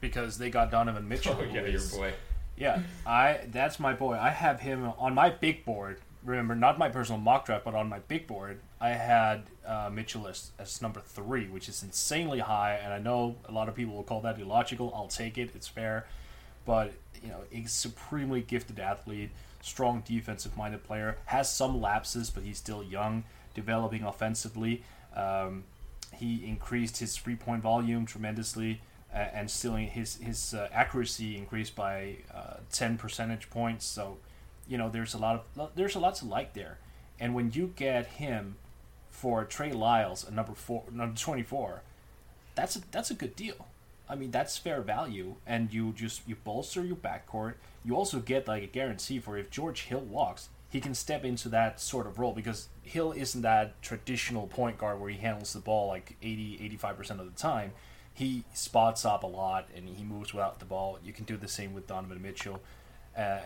[0.00, 1.36] Because they got Donovan Mitchell.
[1.38, 2.14] Oh, yeah, your boy.
[2.56, 3.40] Yeah, I.
[3.48, 4.16] That's my boy.
[4.18, 7.88] I have him on my big board remember not my personal mock draft, but on
[7.88, 12.80] my big board, I had uh, Mitchell as, as number three, which is insanely high.
[12.82, 14.92] And I know a lot of people will call that illogical.
[14.94, 16.06] I'll take it; it's fair.
[16.64, 22.58] But you know, a supremely gifted athlete, strong defensive-minded player, has some lapses, but he's
[22.58, 24.82] still young, developing offensively.
[25.14, 25.64] Um,
[26.12, 28.80] he increased his three-point volume tremendously.
[29.12, 33.86] And still his his uh, accuracy increased by uh, 10 percentage points.
[33.86, 34.16] So
[34.68, 36.78] you know, there's a lot of there's a lot to like there.
[37.20, 38.56] And when you get him
[39.10, 41.82] for Trey Lyles, a number four, number twenty four,
[42.54, 43.66] that's a, that's a good deal.
[44.08, 47.54] I mean, that's fair value, and you just you bolster your backcourt.
[47.84, 51.48] You also get like a guarantee for if George Hill walks, he can step into
[51.50, 55.60] that sort of role because Hill isn't that traditional point guard where he handles the
[55.60, 57.72] ball like 80 85% of the time.
[58.12, 60.98] He spots up a lot and he moves without the ball.
[61.04, 62.60] You can do the same with Donovan Mitchell.
[63.16, 63.38] Uh,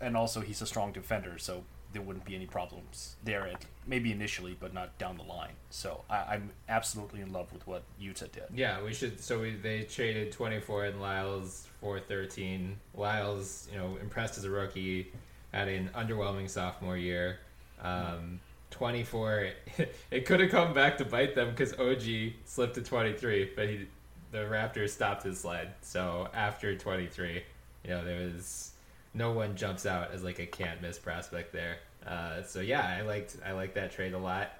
[0.00, 3.46] and also he's a strong defender, so there wouldn't be any problems there.
[3.46, 5.52] At maybe initially, but not down the line.
[5.70, 8.44] So I, am absolutely in love with what Utah did.
[8.54, 9.20] Yeah, we should.
[9.20, 12.76] So we, they traded 24 and Lyles for 13.
[12.94, 15.12] Lyles, you know, impressed as a rookie,
[15.52, 17.38] had an underwhelming sophomore year.
[17.80, 19.50] Um, 24.
[20.10, 23.86] it could have come back to bite them because OG slipped to 23, but he,
[24.32, 25.68] the Raptors stopped his slide.
[25.80, 27.42] So after 23,
[27.84, 28.72] you know, there was
[29.14, 31.78] no one jumps out as like a can't miss prospect there.
[32.06, 34.50] Uh, so yeah, I liked I like that trade a lot.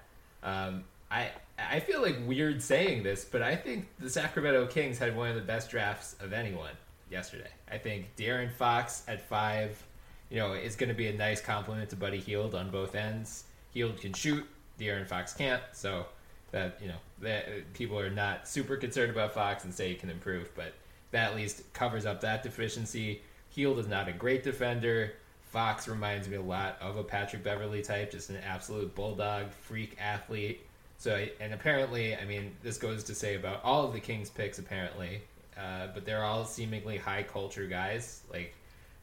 [0.43, 1.29] Um, I
[1.59, 5.35] I feel like weird saying this, but I think the Sacramento Kings had one of
[5.35, 6.73] the best drafts of anyone
[7.09, 7.49] yesterday.
[7.71, 9.81] I think De'Aaron Fox at five,
[10.29, 13.45] you know, is going to be a nice compliment to Buddy Hield on both ends.
[13.73, 14.45] Hield can shoot,
[14.79, 16.05] De'Aaron Fox can't, so
[16.51, 20.09] that you know that people are not super concerned about Fox and say he can
[20.09, 20.73] improve, but
[21.11, 23.21] that at least covers up that deficiency.
[23.55, 25.13] Hield is not a great defender.
[25.43, 29.95] Fox reminds me a lot of a Patrick Beverley type, just an absolute bulldog, freak
[29.97, 30.65] athlete.
[30.97, 34.59] So, and apparently, I mean, this goes to say about all of the Kings picks,
[34.59, 35.21] apparently,
[35.57, 38.53] uh, but they're all seemingly high culture guys, like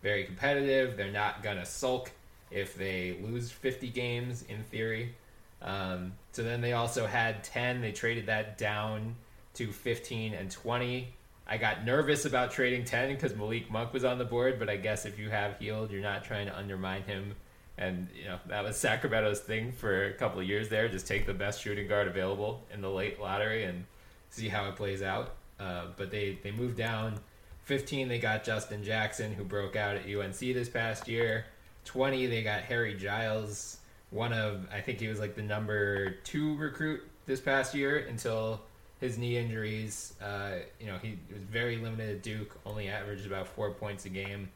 [0.02, 0.98] very competitive.
[0.98, 2.10] They're not gonna sulk
[2.50, 5.14] if they lose 50 games, in theory.
[5.62, 7.80] Um, so then they also had 10.
[7.80, 9.16] They traded that down
[9.54, 11.08] to 15 and 20
[11.46, 14.76] I got nervous about trading 10 because Malik Monk was on the board, but I
[14.76, 17.34] guess if you have Hield, you're not trying to undermine him.
[17.78, 20.88] And, you know, that was Sacramento's thing for a couple of years there.
[20.88, 23.84] Just take the best shooting guard available in the late lottery and
[24.30, 25.34] see how it plays out.
[25.58, 27.18] Uh, but they, they moved down.
[27.64, 31.44] 15, they got Justin Jackson, who broke out at UNC this past year.
[31.84, 33.78] 20, they got Harry Giles,
[34.10, 38.62] one of, I think he was like the number two recruit this past year until
[39.02, 40.14] his knee injuries.
[40.22, 44.08] Uh, you know, he was very limited at Duke, only averaged about four points a
[44.08, 44.48] game.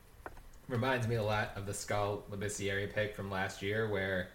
[0.69, 4.29] Reminds me a lot of the Skal Labissiere pick from last year, where,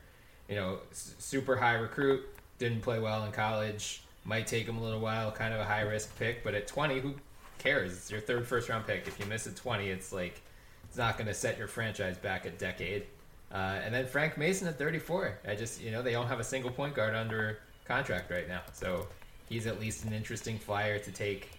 [0.49, 2.23] you know, super high recruit,
[2.59, 5.81] didn't play well in college, might take him a little while, kind of a high
[5.81, 7.15] risk pick, but at 20, who
[7.57, 7.93] cares?
[7.93, 9.07] It's your third first round pick.
[9.07, 10.41] If you miss at 20, it's like,
[10.83, 13.05] it's not going to set your franchise back a decade.
[13.53, 15.39] Uh, and then Frank Mason at 34.
[15.47, 18.61] I just, you know, they don't have a single point guard under contract right now.
[18.73, 19.07] So
[19.51, 21.51] he's at least an interesting flyer to take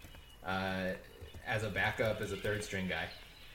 [0.47, 0.89] uh,
[1.47, 3.07] as a backup, as a third string guy.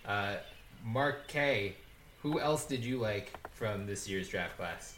[0.05, 0.37] Uh,
[0.85, 1.75] Mark K,
[2.21, 4.95] who else did you like from this year's draft class?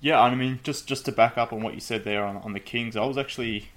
[0.00, 2.52] Yeah, I mean, just just to back up on what you said there on, on
[2.52, 3.68] the Kings, I was actually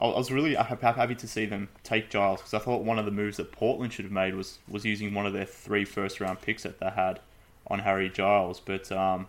[0.00, 3.10] I was really happy to see them take Giles because I thought one of the
[3.10, 6.40] moves that Portland should have made was was using one of their three first round
[6.40, 7.20] picks that they had
[7.66, 9.26] on Harry Giles, but um,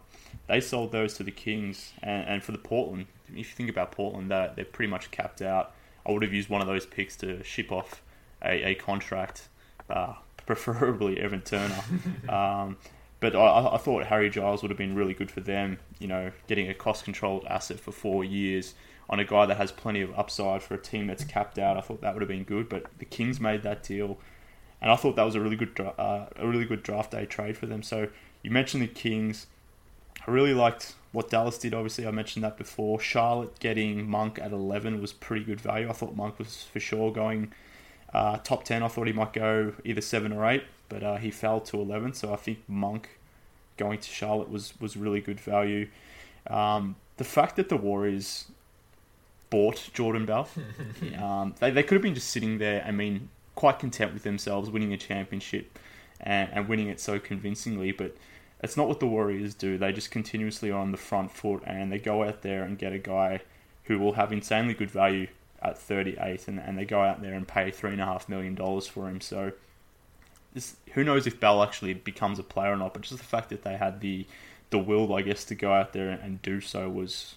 [0.48, 1.94] they sold those to the Kings.
[2.02, 5.42] And, and, for the Portland, if you think about Portland, they're, they're pretty much capped
[5.42, 5.74] out.
[6.06, 8.02] I would have used one of those picks to ship off
[8.44, 9.48] a, a contract,
[9.90, 10.14] uh,
[10.46, 11.84] preferably Evan Turner.
[12.30, 12.78] um,
[13.20, 15.80] but I, I, thought Harry Giles would have been really good for them.
[16.00, 18.76] You know, getting a cost controlled asset for four years
[19.10, 21.78] on a guy that has plenty of upside for a team that's capped out.
[21.78, 24.20] I thought that would have been good, but the Kings made that deal,
[24.82, 27.58] and I thought that was a really good uh, a really good draft day trade
[27.58, 27.84] for them.
[27.84, 28.08] So
[28.42, 29.48] you mentioned the Kings.
[30.26, 31.74] I really liked what Dallas did.
[31.74, 33.00] Obviously, I mentioned that before.
[33.00, 35.90] Charlotte getting Monk at eleven was pretty good value.
[35.90, 37.52] I thought Monk was for sure going
[38.14, 38.84] uh, top ten.
[38.84, 42.14] I thought he might go either seven or eight, but uh, he fell to eleven.
[42.14, 43.10] So I think Monk
[43.78, 45.88] going to Charlotte was was really good value.
[46.48, 48.46] Um, the fact that the Warriors
[49.50, 50.48] bought Jordan Bell.
[51.18, 54.70] um, they, they could have been just sitting there, I mean, quite content with themselves
[54.70, 55.78] winning a championship
[56.20, 58.16] and, and winning it so convincingly, but
[58.62, 59.78] it's not what the Warriors do.
[59.78, 62.94] They just continuously are on the front foot and they go out there and get
[62.94, 63.42] a guy
[63.86, 65.28] who will have insanely good value
[65.62, 69.22] at 38 and, and they go out there and pay $3.5 million for him.
[69.22, 69.54] So
[70.54, 73.50] this, who knows if Bell actually becomes a player or not, but just the fact
[73.50, 74.26] that they had the
[74.72, 77.36] the will, I guess, to go out there and do so was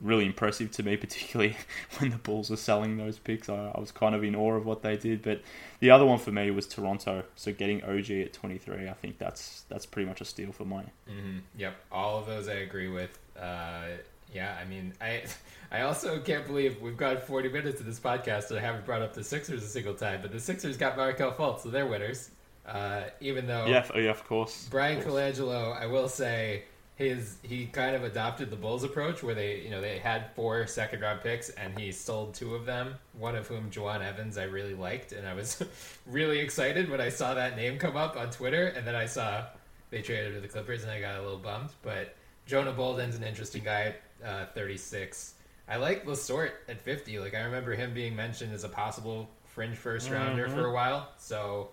[0.00, 1.56] really impressive to me, particularly
[1.98, 3.48] when the Bulls were selling those picks.
[3.48, 5.22] I, I, was kind of in awe of what they did.
[5.22, 5.42] But
[5.80, 7.24] the other one for me was Toronto.
[7.36, 10.88] So getting OG at 23, I think that's that's pretty much a steal for money.
[11.08, 11.38] Mm-hmm.
[11.56, 13.18] Yep, all of those I agree with.
[13.38, 13.86] Uh,
[14.32, 15.24] yeah, I mean, I
[15.72, 19.02] I also can't believe we've got 40 minutes of this podcast and I haven't brought
[19.02, 20.20] up the Sixers a single time.
[20.22, 22.30] But the Sixers got Markelle Fultz, so they're winners.
[22.66, 24.68] Uh, even though yeah, yeah, of course.
[24.68, 25.38] Bryan of course.
[25.38, 26.64] Colangelo, I will say
[27.00, 30.66] his he kind of adopted the Bulls approach where they you know they had four
[30.66, 32.94] second round picks and he sold two of them.
[33.18, 35.62] One of whom Jawun Evans I really liked and I was
[36.06, 39.46] really excited when I saw that name come up on Twitter and then I saw
[39.88, 41.70] they traded to the Clippers and I got a little bummed.
[41.82, 45.34] But Jonah Bolden's an interesting guy, uh, 36.
[45.68, 47.18] I like Lessort at 50.
[47.18, 50.54] Like I remember him being mentioned as a possible fringe first rounder mm-hmm.
[50.54, 51.08] for a while.
[51.16, 51.70] So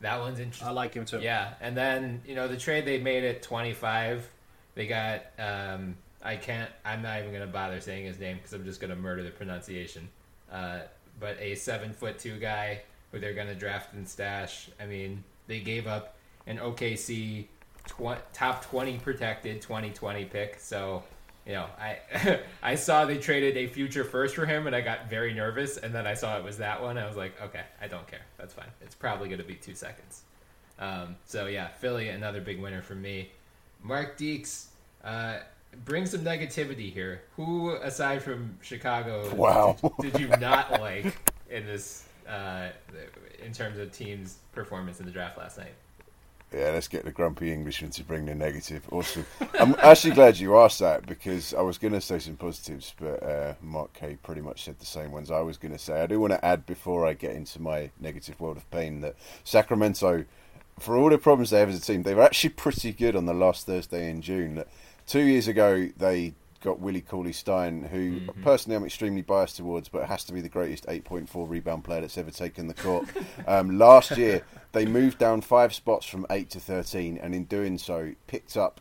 [0.00, 0.68] that one's interesting.
[0.68, 1.20] I like him too.
[1.20, 4.30] Yeah, and then you know the trade they made at 25
[4.76, 6.70] they got um, I can't.
[6.84, 10.08] I'm not even gonna bother saying his name because I'm just gonna murder the pronunciation.
[10.52, 10.80] Uh,
[11.18, 14.70] but a seven foot two guy who they're gonna draft and stash.
[14.80, 16.16] I mean, they gave up
[16.46, 17.46] an OKC
[17.86, 20.60] tw- top twenty protected 2020 pick.
[20.60, 21.02] So
[21.46, 25.08] you know, I I saw they traded a future first for him, and I got
[25.08, 25.78] very nervous.
[25.78, 26.98] And then I saw it was that one.
[26.98, 28.22] I was like, okay, I don't care.
[28.36, 28.68] That's fine.
[28.82, 30.22] It's probably to be two seconds.
[30.78, 33.30] Um, so yeah, Philly, another big winner for me.
[33.86, 34.66] Mark Deeks,
[35.04, 35.38] uh,
[35.84, 37.22] bring some negativity here.
[37.36, 39.76] Who, aside from Chicago, wow.
[40.00, 41.16] did, did you not like
[41.50, 42.68] in this uh,
[43.44, 45.74] in terms of team's performance in the draft last night?
[46.52, 48.82] Yeah, let's get the grumpy Englishman to bring the negative.
[48.92, 49.26] Awesome.
[49.58, 53.22] I'm actually glad you asked that because I was going to say some positives, but
[53.22, 56.00] uh, Mark K pretty much said the same ones I was going to say.
[56.00, 59.16] I do want to add before I get into my negative world of pain that
[59.42, 60.24] Sacramento
[60.78, 63.26] for all the problems they have as a team, they were actually pretty good on
[63.26, 64.62] the last Thursday in June.
[65.06, 68.42] Two years ago, they got Willie Cauley Stein, who mm-hmm.
[68.42, 72.18] personally I'm extremely biased towards, but has to be the greatest 8.4 rebound player that's
[72.18, 73.06] ever taken the court.
[73.46, 77.78] um, last year, they moved down five spots from 8 to 13, and in doing
[77.78, 78.80] so, picked up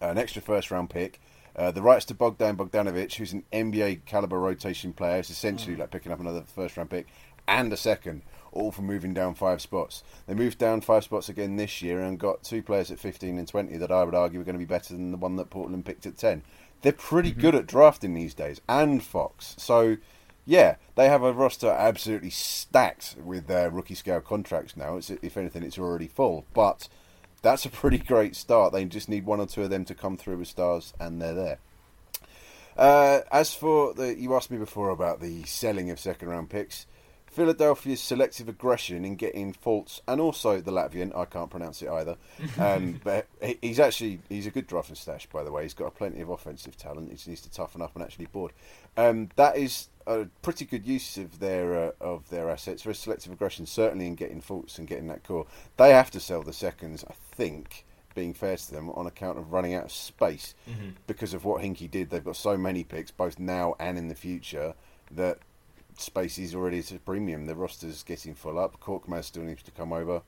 [0.00, 1.20] an extra first round pick.
[1.56, 5.78] Uh, the rights to Bogdan Bogdanovic, who's an NBA caliber rotation player, it's essentially mm.
[5.78, 7.06] like picking up another first round pick,
[7.46, 8.22] and a second
[8.54, 10.02] all from moving down five spots.
[10.26, 13.46] They moved down five spots again this year and got two players at 15 and
[13.46, 15.84] 20 that I would argue are going to be better than the one that Portland
[15.84, 16.42] picked at 10.
[16.82, 17.40] They're pretty mm-hmm.
[17.40, 19.54] good at drafting these days, and Fox.
[19.58, 19.96] So,
[20.44, 24.96] yeah, they have a roster absolutely stacked with their rookie scale contracts now.
[24.96, 26.44] It's, if anything, it's already full.
[26.52, 26.88] But
[27.42, 28.72] that's a pretty great start.
[28.72, 31.34] They just need one or two of them to come through with stars, and they're
[31.34, 31.58] there.
[32.76, 36.86] Uh, as for the, you asked me before about the selling of second round picks.
[37.34, 41.16] Philadelphia's selective aggression in getting Fultz, and also the Latvian.
[41.16, 42.16] I can't pronounce it either.
[42.60, 43.26] Um, but
[43.60, 45.64] he's actually he's a good drafting stash, by the way.
[45.64, 47.08] He's got plenty of offensive talent.
[47.08, 48.52] He just needs to toughen up and actually board.
[48.96, 52.82] Um, that is a pretty good use of their uh, of their assets.
[52.82, 55.46] Very selective aggression, certainly in getting Fultz and getting that core.
[55.76, 57.84] They have to sell the seconds, I think.
[58.14, 60.90] Being fair to them, on account of running out of space mm-hmm.
[61.08, 64.14] because of what Hinkie did, they've got so many picks, both now and in the
[64.14, 64.74] future,
[65.10, 65.40] that
[66.00, 67.46] space is already at a premium.
[67.46, 68.80] The roster's getting full up.
[68.80, 70.22] Korkmaz still needs to come over.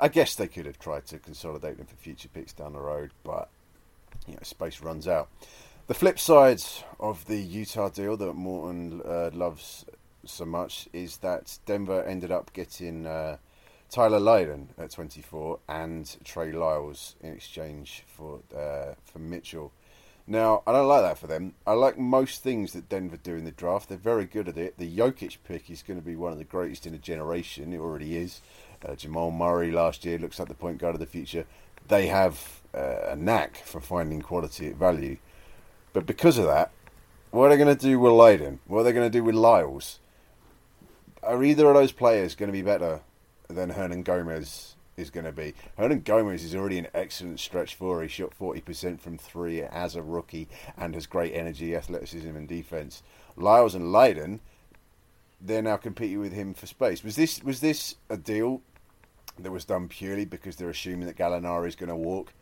[0.00, 3.12] I guess they could have tried to consolidate them for future picks down the road,
[3.22, 3.48] but
[4.26, 5.28] you know, space runs out.
[5.86, 6.62] The flip side
[6.98, 9.84] of the Utah deal that Morten uh, loves
[10.24, 13.36] so much is that Denver ended up getting uh,
[13.90, 19.72] Tyler Lydon at 24 and Trey Lyles in exchange for uh, for Mitchell.
[20.26, 21.52] Now, I don't like that for them.
[21.66, 23.90] I like most things that Denver do in the draft.
[23.90, 24.78] They're very good at it.
[24.78, 27.74] The Jokic pick is going to be one of the greatest in a generation.
[27.74, 28.40] It already is.
[28.82, 31.44] Uh, Jamal Murray last year looks like the point guard of the future.
[31.88, 35.18] They have uh, a knack for finding quality at value.
[35.92, 36.70] But because of that,
[37.30, 38.60] what are they going to do with Lydon?
[38.66, 39.98] What are they going to do with Lyles?
[41.22, 43.00] Are either of those players going to be better
[43.48, 45.54] than Hernangomez is going to be?
[45.78, 48.02] Hernangomez is already an excellent stretch four.
[48.02, 53.02] He shot 40% from three as a rookie and has great energy, athleticism, and defense.
[53.36, 54.40] Lyles and Lydon,
[55.40, 57.02] they're now competing with him for space.
[57.02, 58.62] Was this was this a deal
[59.38, 62.32] that was done purely because they're assuming that Gallinari is going to walk?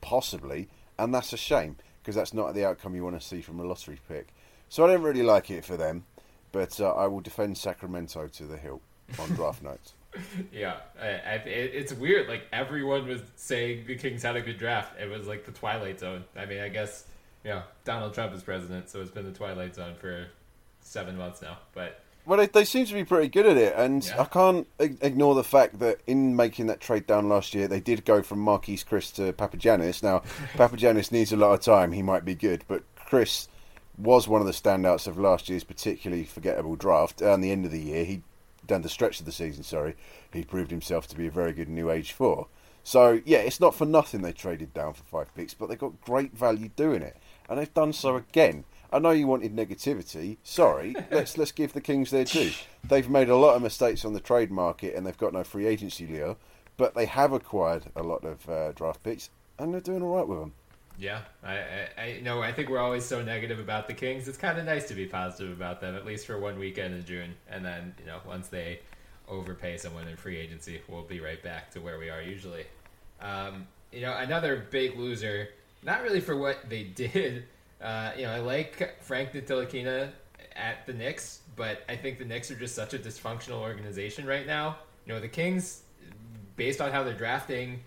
[0.00, 0.68] Possibly,
[0.98, 3.64] and that's a shame because that's not the outcome you want to see from a
[3.64, 4.28] lottery pick.
[4.68, 6.04] So I don't really like it for them,
[6.52, 8.82] but uh, I will defend Sacramento to the hilt
[9.18, 9.92] on draft night.
[10.52, 12.28] Yeah, I, I, it, it's weird.
[12.28, 14.98] Like everyone was saying the Kings had a good draft.
[15.00, 16.24] It was like the twilight zone.
[16.36, 17.04] I mean, I guess
[17.44, 20.26] you know Donald Trump is president, so it's been the twilight zone for
[20.80, 21.58] seven months now.
[21.74, 24.22] But Well, they, they seem to be pretty good at it, and Yeah.
[24.22, 28.04] I can't ignore the fact that in making that trade down last year, they did
[28.04, 30.02] go from Marquese Chriss to Papagiannis.
[30.02, 30.20] Now,
[30.54, 33.48] Papagiannis needs a lot of time; he might be good, but Chriss
[33.98, 37.22] was one of the standouts of last year's particularly forgettable draft.
[37.22, 38.22] At the end of the year, he
[38.66, 39.96] down the stretch of the season, sorry,
[40.32, 42.48] he proved himself to be a very good new age four.
[42.82, 46.00] So yeah, it's not for nothing they traded down for five picks, but they got
[46.00, 47.16] great value doing it,
[47.48, 48.64] and they've done so again.
[48.92, 50.36] I know you wanted negativity.
[50.44, 52.52] Sorry, let's let's give the Kings their due.
[52.84, 55.66] They've made a lot of mistakes on the trade market, and they've got no free
[55.66, 56.36] agency lure,
[56.76, 60.28] but they have acquired a lot of uh, draft picks, and they're doing all right
[60.28, 60.52] with them.
[60.98, 62.42] Yeah, I, I, I know.
[62.42, 64.28] I think we're always so negative about the Kings.
[64.28, 67.04] It's kind of nice to be positive about them, at least for one weekend in
[67.04, 67.34] June.
[67.48, 68.80] And then you know, once they
[69.28, 72.64] overpay someone in free agency, we'll be right back to where we are usually.
[73.20, 75.48] Um, you know, another big loser.
[75.82, 77.44] Not really for what they did.
[77.80, 80.10] Uh, you know, I like Frank Ntilikina
[80.54, 84.46] at the Knicks, but I think the Knicks are just such a dysfunctional organization right
[84.46, 84.78] now.
[85.04, 85.82] You know, the Kings,
[86.56, 87.80] based on how they're drafting,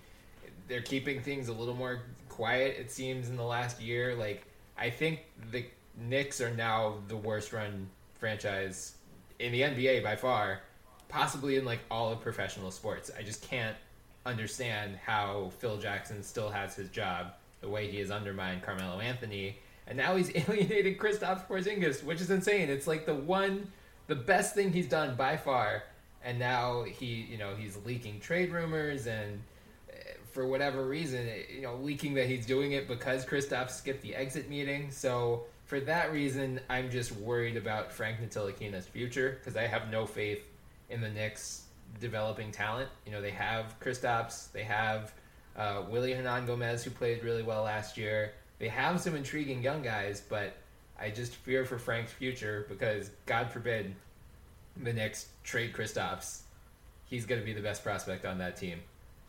[0.68, 2.04] they're keeping things a little more
[2.40, 2.78] quiet.
[2.80, 4.16] It seems in the last year.
[4.16, 4.46] Like
[4.78, 5.66] I think the
[5.98, 8.94] Knicks are now the worst run franchise
[9.40, 10.62] in the NBA by far,
[11.10, 13.12] possibly in like all of professional sports.
[13.18, 13.76] I just can't
[14.26, 19.58] understand how Phil Jackson still has his job the way he has undermined Carmelo Anthony,
[19.86, 22.70] and now he's alienated Kristaps Porzingis, which is insane.
[22.70, 23.70] It's like the one,
[24.08, 25.84] the best thing he's done by far,
[26.24, 29.42] and now he, you know, he's leaking trade rumors and
[30.40, 34.50] for whatever reason, you know, leaking that he's doing it because Kristaps skipped the exit
[34.50, 34.90] meeting.
[34.90, 40.06] So for that reason, I'm just worried about Frank Ntilikina's future because I have no
[40.06, 40.42] faith
[40.90, 41.64] in the Knicks
[42.00, 42.88] developing talent.
[43.06, 45.14] You know, they have Kristaps, they have
[45.58, 48.32] uh, Willy Hernangomez, who played really well last year.
[48.60, 50.56] They have some intriguing young guys, but
[50.98, 53.94] I just fear for Frank's future because, God forbid,
[54.82, 56.44] the Knicks trade Kristaps.
[57.04, 58.80] He's going to be the best prospect on that team.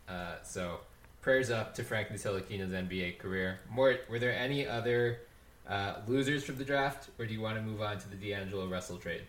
[0.08, 0.78] Uh, so,
[1.22, 3.60] prayers up to Frank Ntilikina's NBA career.
[3.70, 5.20] Mort, were there any other
[5.68, 8.66] uh, losers from the draft, or do you want to move on to the D'Angelo
[8.66, 9.22] Russell trade?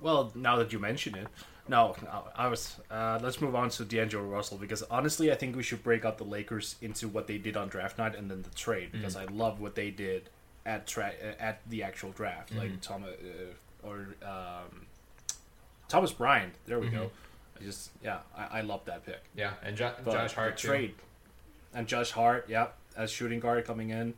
[0.00, 1.26] Well, now that you mention it,
[1.68, 1.94] no,
[2.34, 2.76] I was.
[2.90, 6.16] Uh, let's move on to D'Angelo Russell because honestly, I think we should break out
[6.16, 9.24] the Lakers into what they did on draft night and then the trade because I
[9.26, 10.30] love what they did
[10.64, 14.86] at tra- at the actual draft, like Thomas uh, or um,
[15.88, 16.54] Thomas Bryant.
[16.66, 17.10] There we go.
[17.60, 19.22] I just yeah, I, I love that pick.
[19.36, 20.94] Yeah, and jo- Josh Hart trade
[21.74, 24.14] and Josh Hart, yeah, as shooting guard coming in,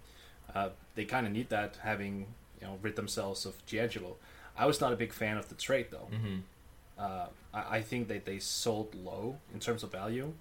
[0.55, 2.27] uh, they kind of need that having
[2.61, 4.17] you know rid themselves of D'Angelo.
[4.57, 6.09] I was not a big fan of the trade though.
[6.13, 6.39] Mm-hmm.
[6.99, 10.33] Uh, I, I think that they sold low in terms of value.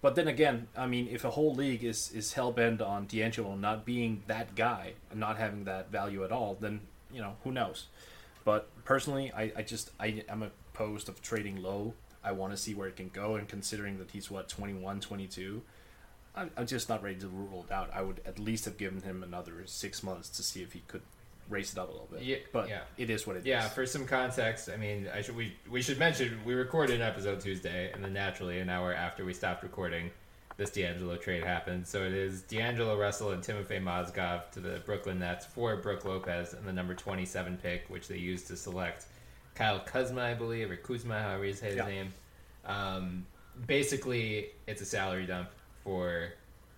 [0.00, 3.54] But then again, I mean, if a whole league is is hell bent on D'Angelo
[3.56, 6.80] not being that guy and not having that value at all, then
[7.12, 7.86] you know who knows.
[8.44, 11.94] But personally, I, I just I am opposed of trading low.
[12.22, 15.62] I want to see where it can go, and considering that he's what 21, 22,
[16.34, 17.90] I'm, I'm just not ready to rule it out.
[17.92, 21.02] I would at least have given him another six months to see if he could
[21.48, 22.22] raise it up a little bit.
[22.22, 22.80] Yeah, but yeah.
[22.96, 23.46] it is what it is.
[23.46, 27.02] Yeah, for some context, I mean, I should we we should mention we recorded an
[27.02, 30.10] episode Tuesday, and then naturally an hour after we stopped recording,
[30.56, 31.86] this D'Angelo trade happened.
[31.86, 36.52] So it is D'Angelo Russell and Timofey Mozgov to the Brooklyn Nets for Brook Lopez
[36.52, 39.06] and the number twenty-seven pick, which they used to select
[39.58, 41.86] Kyle Kuzma, I believe, or Kuzma, however you say his Yeah.
[41.86, 42.14] name.
[42.64, 43.26] Um,
[43.66, 45.50] basically, it's a salary dump
[45.82, 46.32] for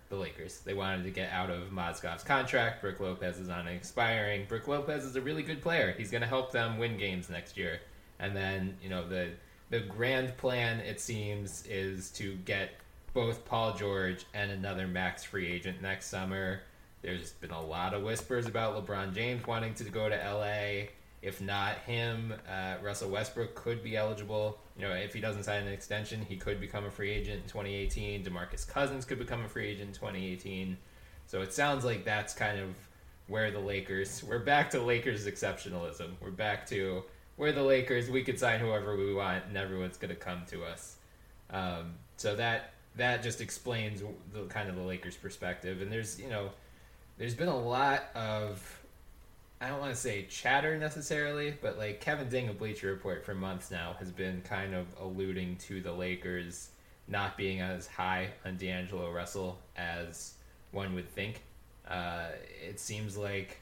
[0.08, 0.60] the Lakers.
[0.60, 2.80] They wanted to get out of Mozgov's contract.
[2.80, 4.46] Brook Lopez is on expiring.
[4.46, 5.92] Brook Lopez is a really good player.
[5.96, 7.80] He's going to help them win games next year.
[8.18, 9.32] And then, you know, the
[9.68, 12.70] the grand plan it seems is to get
[13.12, 16.62] both Paul George and another max free agent next summer.
[17.02, 20.88] There's been a lot of whispers about LeBron James wanting to go to LA.
[21.22, 24.58] If not him, uh, Russell Westbrook could be eligible.
[24.76, 27.48] You know, if he doesn't sign an extension, he could become a free agent in
[27.48, 28.24] 2018.
[28.24, 30.78] DeMarcus Cousins could become a free agent in 2018.
[31.26, 32.68] So it sounds like that's kind of
[33.28, 34.24] where the Lakers.
[34.24, 36.12] We're back to Lakers exceptionalism.
[36.20, 37.04] We're back to
[37.36, 38.10] where the Lakers.
[38.10, 40.96] We could sign whoever we want, and everyone's going to come to us.
[41.50, 44.02] Um, so that that just explains
[44.32, 45.82] the kind of the Lakers' perspective.
[45.82, 46.50] And there's you know,
[47.18, 48.79] there's been a lot of
[49.60, 53.34] I don't want to say chatter necessarily, but like Kevin Ding of Bleacher Report for
[53.34, 56.70] months now has been kind of alluding to the Lakers
[57.06, 60.34] not being as high on D'Angelo Russell as
[60.72, 61.42] one would think.
[61.86, 62.28] Uh,
[62.66, 63.58] it seems like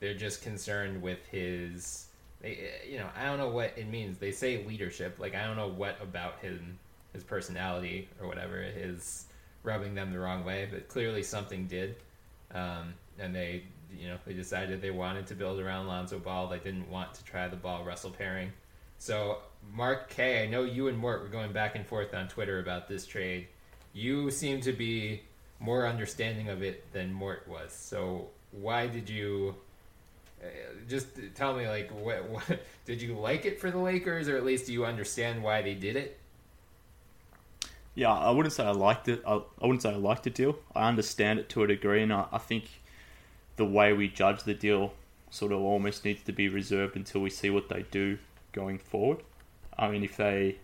[0.00, 2.06] they're just concerned with his,
[2.40, 4.18] they, you know, I don't know what it means.
[4.18, 6.78] They say leadership, like I don't know what about him,
[7.12, 9.26] his personality or whatever is
[9.62, 11.96] rubbing them the wrong way, but clearly something did,
[12.54, 13.64] um, and they
[13.98, 16.48] you know, they decided they wanted to build around Lonzo Ball.
[16.48, 18.52] They didn't want to try the Ball Russell pairing.
[18.98, 19.38] So,
[19.74, 22.88] Mark K, I know you and Mort were going back and forth on Twitter about
[22.88, 23.48] this trade.
[23.92, 25.22] You seem to be
[25.58, 27.72] more understanding of it than Mort was.
[27.72, 29.54] So, why did you?
[30.42, 30.48] Uh,
[30.88, 34.44] just tell me, like, what, what did you like it for the Lakers, or at
[34.44, 36.18] least do you understand why they did it?
[37.96, 39.22] Yeah, I wouldn't say I liked it.
[39.26, 40.58] I, I wouldn't say I liked the deal.
[40.74, 42.64] I understand it to a degree, and I, I think
[43.56, 44.92] the way we judge the deal
[45.30, 48.18] sort of almost needs to be reserved until we see what they do
[48.52, 49.22] going forward.
[49.78, 50.58] I mean, if they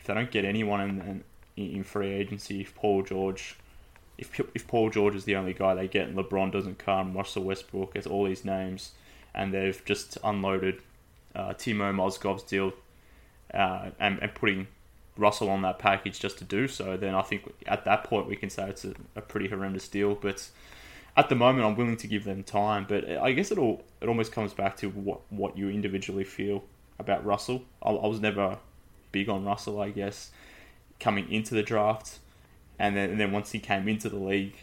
[0.00, 1.24] if they don't get anyone in,
[1.56, 3.56] in, in free agency, if Paul George,
[4.18, 7.44] if if Paul George is the only guy they get, and LeBron doesn't come, Russell
[7.44, 8.90] Westbrook has all these names,
[9.36, 10.82] and they've just unloaded
[11.36, 12.72] uh, Timo Mozgov's deal
[13.54, 14.66] uh, and, and putting
[15.16, 18.36] Russell on that package just to do so, then I think at that point we
[18.36, 20.14] can say it's a, a pretty horrendous deal.
[20.14, 20.48] But
[21.16, 24.08] at the moment, I'm willing to give them time, but I guess it all it
[24.08, 26.64] almost comes back to what what you individually feel
[26.98, 27.64] about Russell.
[27.82, 28.58] I, I was never
[29.12, 30.30] big on Russell, I guess,
[30.98, 32.18] coming into the draft,
[32.78, 34.56] and then and then once he came into the league,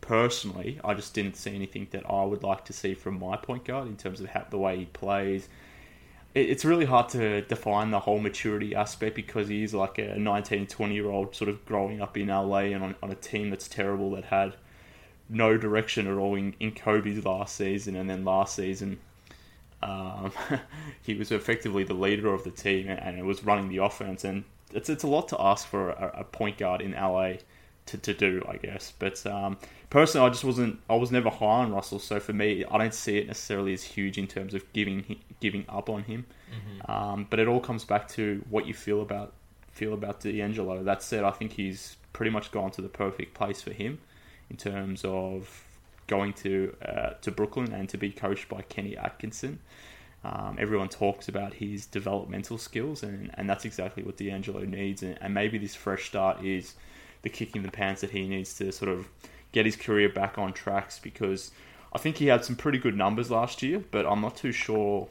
[0.00, 3.66] personally, I just didn't see anything that I would like to see from my point
[3.66, 5.48] guard in terms of how, the way he plays.
[6.34, 10.18] It, it's really hard to define the whole maturity aspect because he is like a
[10.18, 13.50] 19, 20 year old sort of growing up in LA and on, on a team
[13.50, 14.54] that's terrible that had
[15.28, 18.98] no direction at all in, in Kobe's last season, and then last season
[19.82, 20.32] um,
[21.02, 24.24] he was effectively the leader of the team and it was running the offense.
[24.24, 27.34] And it's it's a lot to ask for a, a point guard in LA
[27.90, 28.92] to, to do, I guess.
[28.98, 29.58] But um,
[29.90, 30.80] personally, I just wasn't.
[30.88, 33.82] I was never high on Russell, so for me, I don't see it necessarily as
[33.82, 36.26] huge in terms of giving giving up on him.
[36.50, 36.90] Mm-hmm.
[36.90, 39.32] Um, but it all comes back to what you feel about
[39.72, 40.82] feel about D'Angelo.
[40.82, 43.98] That said, I think he's pretty much gone to the perfect place for him
[44.50, 45.64] in terms of
[46.06, 49.60] going to uh, to Brooklyn and to be coached by Kenny Atkinson.
[50.22, 55.02] Um, everyone talks about his developmental skills, and, and that's exactly what D'Angelo needs.
[55.02, 56.74] And, and maybe this fresh start is
[57.22, 59.08] the kick in the pants that he needs to sort of
[59.52, 61.50] get his career back on tracks because
[61.92, 65.08] I think he had some pretty good numbers last year, but I'm not too sure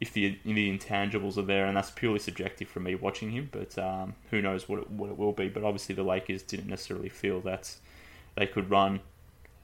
[0.00, 3.48] if the the intangibles are there, and that's purely subjective from me watching him.
[3.52, 5.48] But um, who knows what it, what it will be?
[5.48, 7.74] But obviously, the Lakers didn't necessarily feel that
[8.34, 9.00] they could run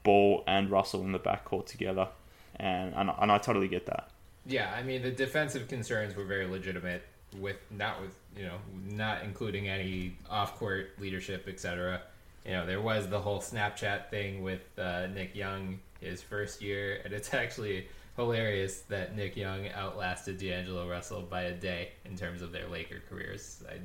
[0.03, 2.07] Ball and Russell in the backcourt together,
[2.55, 4.11] and, and and I totally get that.
[4.45, 7.03] Yeah, I mean the defensive concerns were very legitimate
[7.37, 12.01] with not with you know not including any off court leadership, etc.
[12.45, 17.01] You know there was the whole Snapchat thing with uh, Nick Young his first year,
[17.03, 22.41] and it's actually hilarious that Nick Young outlasted D'Angelo Russell by a day in terms
[22.41, 23.63] of their Laker careers.
[23.69, 23.75] I,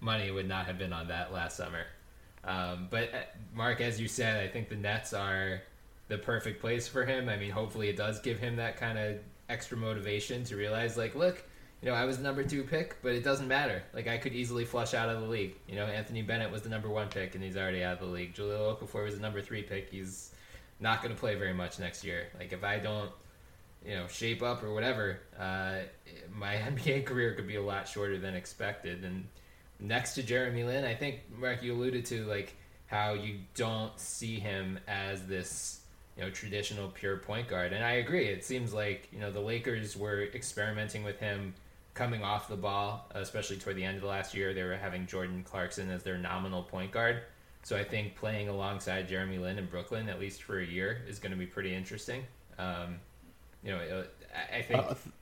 [0.00, 1.84] money would not have been on that last summer.
[2.42, 3.18] Um, but uh,
[3.54, 5.62] Mark, as you said, I think the Nets are
[6.08, 7.28] the perfect place for him.
[7.28, 9.18] I mean, hopefully it does give him that kind of
[9.48, 11.44] extra motivation to realize, like, look,
[11.82, 13.82] you know, I was the number two pick, but it doesn't matter.
[13.94, 15.54] Like, I could easily flush out of the league.
[15.66, 18.12] You know, Anthony Bennett was the number one pick, and he's already out of the
[18.12, 18.34] league.
[18.34, 19.90] Jahlil Okafor was the number three pick.
[19.90, 20.32] He's
[20.78, 22.28] not going to play very much next year.
[22.38, 23.10] Like, if I don't,
[23.86, 25.76] you know, shape up or whatever, uh,
[26.34, 29.02] my NBA career could be a lot shorter than expected.
[29.02, 29.26] And
[29.80, 32.54] next to Jeremy Lin, I think Mark you alluded to like
[32.86, 35.80] how you don't see him as this
[36.16, 38.26] you know traditional pure point guard, and I agree.
[38.26, 41.54] It seems like you know the Lakers were experimenting with him
[42.00, 44.54] coming off the ball, especially toward the end of the last year.
[44.54, 47.20] They were having Jordan Clarkson as their nominal point guard,
[47.62, 51.18] So I think playing alongside Jeremy Lin in Brooklyn, at least for a year, is
[51.18, 52.22] going to be pretty interesting.
[52.58, 53.00] Um,
[53.62, 54.80] you know, I- I think.
[54.80, 55.14] Uh, I th-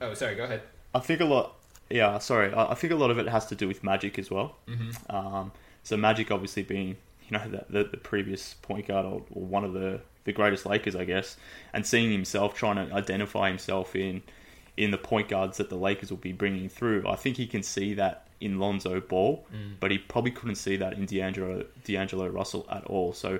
[0.00, 0.34] oh, sorry.
[0.34, 0.62] Go ahead.
[0.92, 1.54] I think a lot.
[1.88, 2.52] Yeah, sorry.
[2.52, 4.56] I I think a lot of it has to do with Magic as well.
[4.66, 5.14] Mm-hmm.
[5.14, 5.52] Um,
[5.84, 6.96] so Magic, obviously, being
[7.28, 10.66] you know the, the, the previous point guard or, or one of the the greatest
[10.66, 11.36] Lakers, I guess,
[11.72, 14.22] and seeing himself trying to identify himself in
[14.76, 17.06] in the point guards that the Lakers will be bringing through.
[17.08, 19.44] I think he can see that in Lonzo Ball,
[19.80, 23.12] but he probably couldn't see that in D'Angelo D'Angelo Russell at all.
[23.12, 23.38] So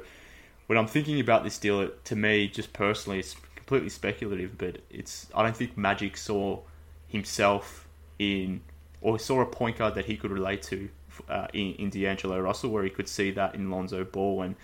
[0.66, 4.56] when I'm thinking about this deal, it, to me, just personally, it's completely speculative.
[4.56, 6.60] But it's I don't think Magic saw
[7.08, 7.86] himself
[8.18, 8.62] in
[9.00, 10.88] or saw a point guard that he could relate to
[11.28, 14.42] uh, in, in D'Angelo Russell, where he could see that in Lonzo Ball.
[14.42, 14.56] And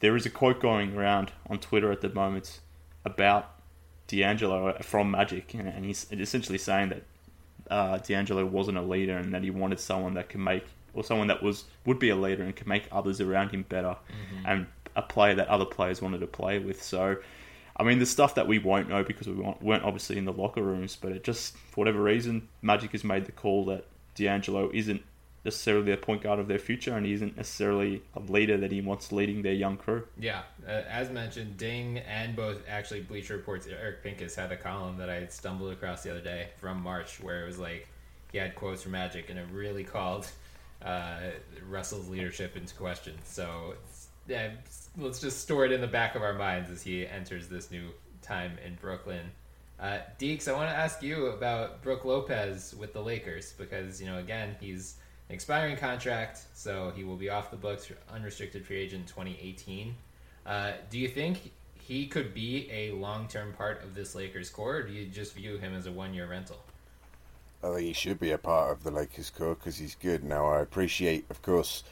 [0.00, 2.60] there is a quote going around on Twitter at the moment
[3.04, 3.55] about
[4.08, 7.02] D'Angelo from Magic, and, and he's essentially saying that
[7.70, 11.26] uh, D'Angelo wasn't a leader and that he wanted someone that can make or someone
[11.28, 13.96] that was would be a leader and can make others around him better
[14.46, 16.82] and a player that other players wanted to play with.
[16.82, 17.16] So,
[17.76, 20.32] I mean, the stuff that we won't know because we weren't weren't obviously in the
[20.32, 23.84] locker rooms, but it just for whatever reason, Magic has made the call that
[24.14, 25.02] D'Angelo isn't
[25.46, 28.80] necessarily a point guard of their future and he isn't necessarily a leader that he
[28.80, 30.02] wants leading their young crew.
[30.18, 34.98] Yeah, uh, as mentioned, Ding and both actually Bleacher Report's Eric Pincus had a column
[34.98, 37.88] that I stumbled across the other day from March where it was like
[38.32, 40.26] he had quotes from Magic and it really called
[40.84, 41.20] uh,
[41.68, 43.14] Russell's leadership into question.
[43.24, 43.74] So
[44.98, 47.90] let's just store it in the back of our minds as he enters this new
[48.20, 49.30] time in Brooklyn.
[49.78, 54.06] Uh, Deeks, I want to ask you about Brook Lopez with the Lakers because you
[54.06, 54.96] know again he's
[55.28, 59.94] expiring contract, so he will be off the books, unrestricted free agent 2018.
[60.44, 64.82] Uh, do you think he could be a long-term part of this Lakers core, or
[64.82, 66.58] do you just view him as a one-year rental?
[67.62, 70.22] I think he should be a part of the Lakers core because he's good.
[70.22, 71.82] Now I appreciate, of course,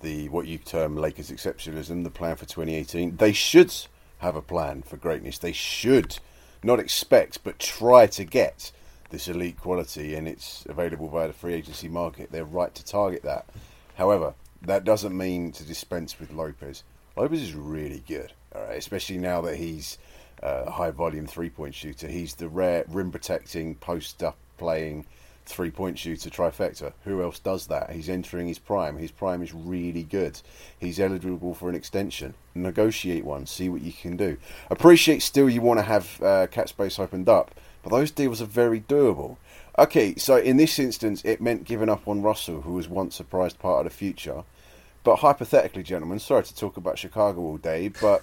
[0.00, 3.16] the what you term Lakers exceptionalism, the plan for 2018.
[3.16, 3.72] They should
[4.18, 5.38] have a plan for greatness.
[5.38, 6.18] They should
[6.62, 8.72] not expect, but try to get
[9.12, 12.32] this elite quality, and it's available via the free agency market.
[12.32, 13.46] They're right to target that.
[13.94, 16.82] However, that doesn't mean to dispense with Lopez.
[17.16, 19.98] Lopez is really good, all right, especially now that he's
[20.42, 22.08] uh, a high volume three point shooter.
[22.08, 25.06] He's the rare rim protecting, post up playing
[25.44, 26.92] three point shooter trifecta.
[27.04, 27.90] Who else does that?
[27.90, 28.96] He's entering his prime.
[28.96, 30.40] His prime is really good.
[30.78, 32.34] He's eligible for an extension.
[32.54, 34.38] Negotiate one, see what you can do.
[34.70, 37.50] Appreciate still you want to have uh, cap space opened up,
[37.82, 39.36] but those deals are very doable.
[39.78, 43.24] Okay, so in this instance, it meant giving up on Russell, who was once a
[43.24, 44.44] prized part of the future.
[45.04, 48.22] But hypothetically, gentlemen, sorry to talk about Chicago all day, but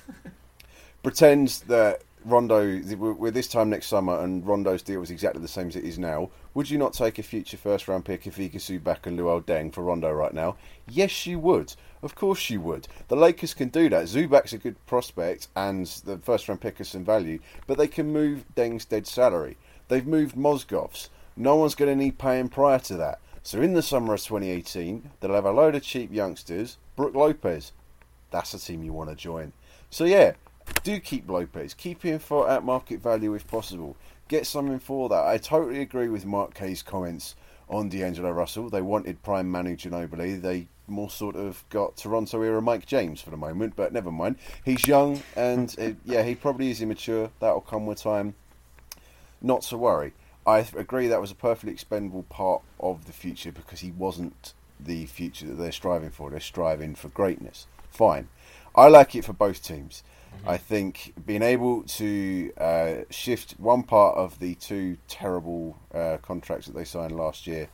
[1.03, 5.69] pretend that Rondo, we're this time next summer, and Rondo's deal was exactly the same
[5.69, 6.29] as it is now.
[6.53, 9.73] Would you not take a future first round pick if Iguodala back and Luol Deng
[9.73, 10.57] for Rondo right now?
[10.87, 11.75] Yes, you would.
[12.01, 12.87] Of course you would.
[13.09, 14.05] The Lakers can do that.
[14.05, 18.13] Zubac's a good prospect, and the first round pick has some value, but they can
[18.13, 19.57] move Deng's dead salary.
[19.89, 21.09] They've moved Mozgov's.
[21.35, 23.19] No one's going to need paying prior to that.
[23.43, 26.77] So in the summer of 2018, they'll have a load of cheap youngsters.
[26.95, 27.71] Brook Lopez,
[28.31, 29.53] that's a team you want to join.
[29.89, 30.33] So yeah,
[30.83, 31.73] do keep Lopez.
[31.73, 33.95] Keep him for at market value if possible.
[34.27, 35.25] Get something for that.
[35.25, 37.35] I totally agree with Mark Kay's comments
[37.69, 38.69] on D'Angelo Russell.
[38.69, 40.41] They wanted prime Manu Ginobili.
[40.41, 44.37] They more sort of got Toronto era Mike James for the moment, but never mind.
[44.63, 47.31] He's young and uh, yeah, he probably is immature.
[47.39, 48.35] That'll come with time.
[49.41, 50.13] Not to worry.
[50.45, 55.05] I agree that was a perfectly expendable part of the future because he wasn't the
[55.05, 56.29] future that they're striving for.
[56.29, 57.67] They're striving for greatness.
[57.91, 58.29] Fine.
[58.75, 60.03] I like it for both teams.
[60.45, 66.67] I think being able to uh, shift one part of the two terrible uh, contracts
[66.67, 67.67] that they signed last year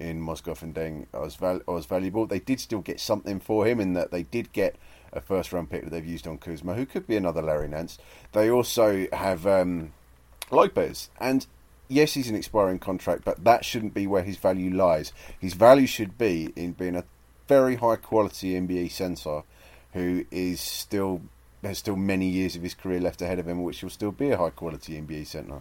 [0.00, 2.26] in Mozgov and Deng was valuable.
[2.26, 4.76] They did still get something for him in that they did get
[5.12, 7.98] a first round pick that they've used on Kuzma, who could be another Larry Nance.
[8.32, 9.92] They also have um,
[10.50, 11.46] Lopez, and
[11.88, 15.12] yes, he's an expiring contract, but that shouldn't be where his value lies.
[15.38, 17.04] His value should be in being a
[17.48, 19.42] very high quality NBA centre
[19.92, 21.20] who is still
[21.62, 24.30] has still many years of his career left ahead of him, which will still be
[24.30, 25.60] a high quality NBA centre.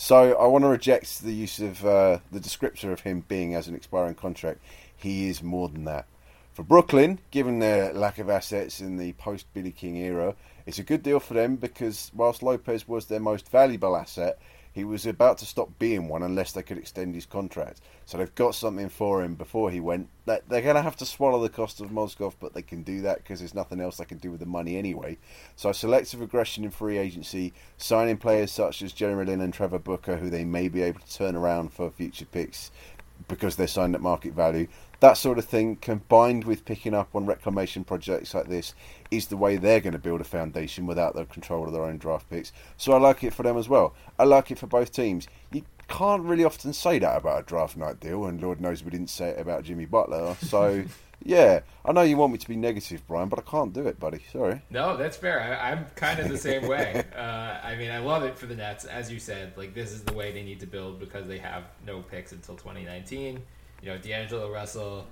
[0.00, 3.68] So I want to reject the use of uh, the descriptor of him being as
[3.68, 4.60] an expiring contract.
[4.96, 6.06] He is more than that.
[6.54, 10.82] For Brooklyn, given their lack of assets in the post Billy King era, it's a
[10.82, 14.38] good deal for them because whilst Lopez was their most valuable asset,
[14.72, 17.80] he was about to stop being one unless they could extend his contract.
[18.06, 20.08] So they've got something for him before he went.
[20.26, 23.18] They're going to have to swallow the cost of Mozgov, but they can do that
[23.18, 25.18] because there's nothing else they can do with the money anyway.
[25.56, 30.16] So selective aggression in free agency, signing players such as Jeremy Lin and Trevor Booker,
[30.16, 32.70] who they may be able to turn around for future picks
[33.28, 34.66] because they're signed at market value.
[35.00, 38.74] that sort of thing combined with picking up on reclamation projects like this
[39.10, 41.98] is the way they're going to build a foundation without the control of their own
[41.98, 42.52] draft picks.
[42.76, 43.94] So I like it for them as well.
[44.18, 45.26] I like it for both teams.
[45.52, 48.90] You can't really often say that about a draft night deal, and Lord knows we
[48.90, 50.36] didn't say it about Jimmy Butler.
[50.42, 50.84] So.
[51.22, 54.00] Yeah, I know you want me to be negative, Bryan, but I can't do it,
[54.00, 54.22] buddy.
[54.32, 54.62] Sorry.
[54.70, 55.40] No, that's fair.
[55.40, 57.04] I, am kind of the same way.
[57.14, 59.52] Uh, I mean, I love it for the Nets, as you said.
[59.56, 62.56] Like this is the way they need to build because they have no picks until
[62.56, 63.42] 2019.
[63.82, 65.06] You know, D'Angelo Russell.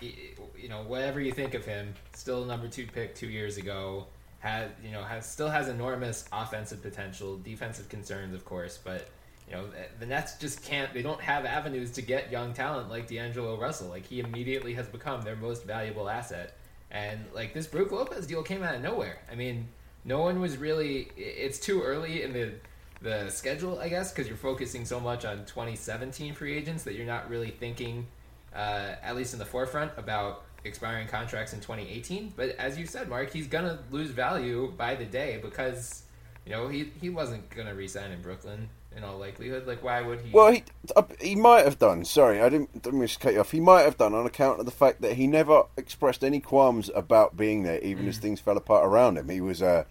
[0.00, 4.06] You know, whatever you think of him, still number two pick two years ago.
[4.40, 9.08] Has you know has still has enormous offensive potential, defensive concerns, of course, but
[9.48, 9.64] you know,
[9.98, 10.92] the Nets just can't.
[10.92, 13.88] They don't have avenues to get young talent like D'Angelo Russell.
[13.88, 16.56] Like he immediately has become their most valuable asset.
[16.90, 19.18] And like this Brook Lopez deal came out of nowhere.
[19.30, 19.68] I mean,
[20.04, 21.08] no one was really.
[21.16, 22.52] It's too early in the
[23.02, 27.06] the schedule, I guess, because you're focusing so much on 2017 free agents that you're
[27.06, 28.06] not really thinking,
[28.54, 32.34] uh, at least in the forefront, about expiring contracts in 2018.
[32.36, 36.02] But as you said, Mark, he's gonna lose value by the day because
[36.46, 39.66] you know he he wasn't gonna resign in Brooklyn in all likelihood.
[39.66, 40.30] Like, why would he?
[40.30, 40.64] Well, he
[40.96, 42.04] uh, he might have done.
[42.04, 43.50] Sorry, I didn't, didn't mean to cut you off.
[43.50, 46.90] He might have done on account of the fact that he never expressed any qualms
[46.94, 48.08] about being there, even mm.
[48.08, 49.28] as things fell apart around him.
[49.28, 49.86] He was a,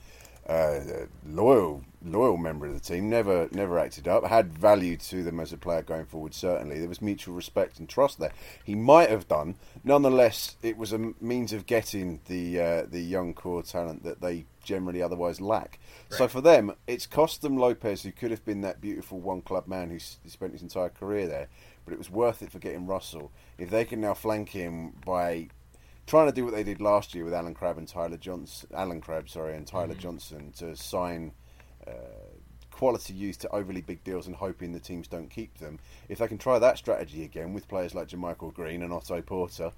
[0.52, 3.10] a, loyal loyal member of the team.
[3.10, 4.26] Never never acted up.
[4.26, 6.34] Had value to them as a player going forward.
[6.34, 8.34] Certainly, there was mutual respect and trust there.
[8.64, 9.56] He might have done.
[9.84, 14.46] Nonetheless, it was a means of getting the uh, the young core talent that they
[14.64, 15.80] generally otherwise lack.
[16.10, 16.18] Right.
[16.18, 19.68] So for them, it's cost them Lopez, who could have been that beautiful one club
[19.68, 21.48] man who spent his entire career there,
[21.86, 23.32] but it was worth it for getting Russell.
[23.58, 25.50] If they can now flank him by
[26.12, 29.00] trying to do what they did last year with Allen Crabbe and Tyler Johnson, Allen
[29.00, 30.00] Crabbe, sorry, and Tyler mm-hmm.
[30.00, 31.32] Johnson to sign.
[31.88, 31.92] Uh,
[32.70, 35.78] quality youth to overly big deals and hoping the teams don't keep them.
[36.10, 39.72] If they can try that strategy again with players like JaMychal Green and Otto Porter,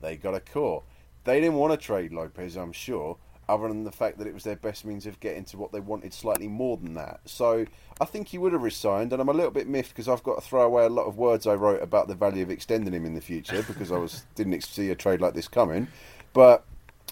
[0.00, 0.82] they got a core.
[1.24, 3.16] They didn't want to trade Lopez, I'm sure,
[3.48, 5.80] other than the fact that it was their best means of getting to what they
[5.80, 7.20] wanted slightly more than that.
[7.24, 7.66] So
[8.00, 10.36] I think he would have resigned, and I'm a little bit miffed because I've got
[10.36, 13.04] to throw away a lot of words I wrote about the value of extending him
[13.04, 15.88] in the future because I was didn't see a trade like this coming.
[16.32, 16.64] But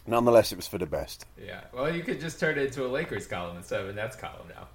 [0.07, 1.27] nonetheless, it was for the best.
[1.43, 1.61] Yeah.
[1.73, 4.49] Well, you could just turn it into a Lakers column instead of a Nets column
[4.49, 4.69] now.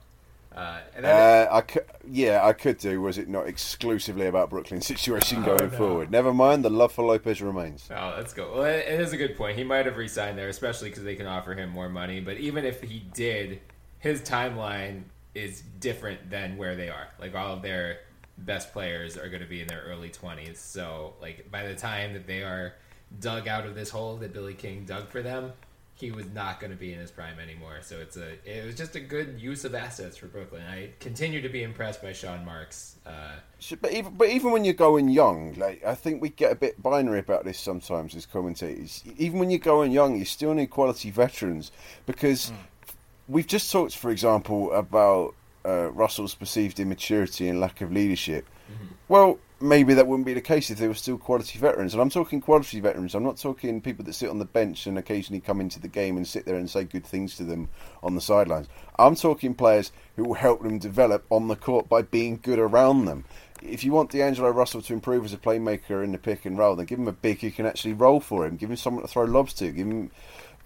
[0.58, 3.00] Uh, uh, I could, yeah, I could do.
[3.00, 5.78] Was it not exclusively about Brooklyn situation oh, going no.
[5.78, 6.10] forward?
[6.10, 6.66] Never mind.
[6.66, 7.88] The love for Lopez remains.
[7.96, 8.56] Oh, let's go.
[8.56, 9.56] Well, it, it is a good point.
[9.56, 12.22] He might have resigned there, especially because they can offer him more money.
[12.22, 13.62] But even if he did,
[14.00, 15.04] his timeline
[15.36, 17.10] is different than where they are.
[17.20, 18.00] Like all of their
[18.40, 20.58] best players are going to be in their early twenties.
[20.60, 22.74] So, like by the time that they are
[23.20, 25.54] dug out of this hole that Billy King dug for them,
[26.00, 27.80] he was not going to be in his prime anymore.
[27.82, 30.62] So it's a it was just a good use of assets for Brooklyn.
[30.70, 32.98] I continue to be impressed by Sean Marks.
[33.06, 33.38] Uh,
[33.82, 36.82] but even but even when you're going young, like I think we get a bit
[36.82, 39.04] binary about this sometimes as commentators.
[39.18, 41.72] Even when you're going young, you still need quality veterans
[42.06, 42.94] because mm.
[43.28, 45.34] we've just talked, for example, about
[45.66, 48.46] uh, Russell's perceived immaturity and lack of leadership.
[48.72, 48.94] Mm-hmm.
[49.08, 51.94] Well, maybe that wouldn't be the case if they were still quality veterans.
[51.94, 53.16] And I'm talking quality veterans.
[53.16, 56.18] I'm not talking people that sit on the bench and occasionally come into the game
[56.18, 57.70] and sit there and say good things to them
[58.04, 58.68] on the sidelines.
[59.00, 63.06] I'm talking players who will help them develop on the court by being good around
[63.06, 63.26] them.
[63.62, 66.76] If you want D'Angelo Russell to improve as a playmaker in the pick and roll,
[66.76, 68.56] then give him a big who can actually roll for him.
[68.56, 69.72] Give him someone to throw lobs to.
[69.72, 70.12] Give him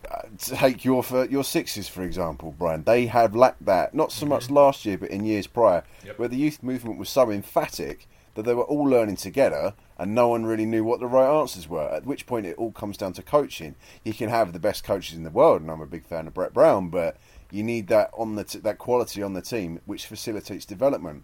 [0.09, 2.83] uh, take your your sixes for example, Bryan.
[2.83, 4.55] They have lacked that not so much mm-hmm.
[4.55, 6.17] last year, but in years prior, yep.
[6.17, 10.29] where the youth movement was so emphatic that they were all learning together and no
[10.29, 11.89] one really knew what the right answers were.
[11.89, 13.75] At which point it all comes down to coaching.
[14.03, 16.33] You can have the best coaches in the world, and I'm a big fan of
[16.33, 17.17] Brett Brown, but
[17.51, 21.23] you need that on the t- that quality on the team which facilitates development.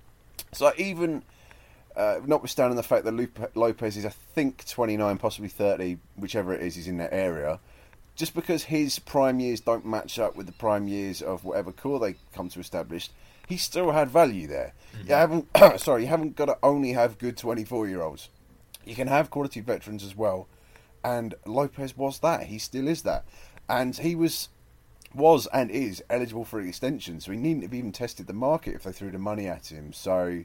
[0.54, 1.24] So even
[1.96, 6.76] uh, notwithstanding the fact that Lopez is, I think, 29, possibly 30, whichever it is,
[6.76, 7.60] he's in that area.
[8.16, 12.00] Just because his prime years don't match up with the prime years of whatever core
[12.00, 13.10] they come to establish,
[13.48, 14.74] he still had value there.
[14.94, 15.08] Mm-hmm.
[15.08, 15.48] You haven't,
[15.80, 18.30] sorry, you haven't got to only have good 24 year olds.
[18.86, 20.48] You can have quality veterans as well.
[21.04, 22.44] And Lopez was that.
[22.44, 23.26] He still is that.
[23.70, 24.50] And he was
[25.14, 28.76] was and is eligible for an extension, so he needn't have even tested the market
[28.76, 29.94] if they threw the money at him.
[29.94, 30.44] So,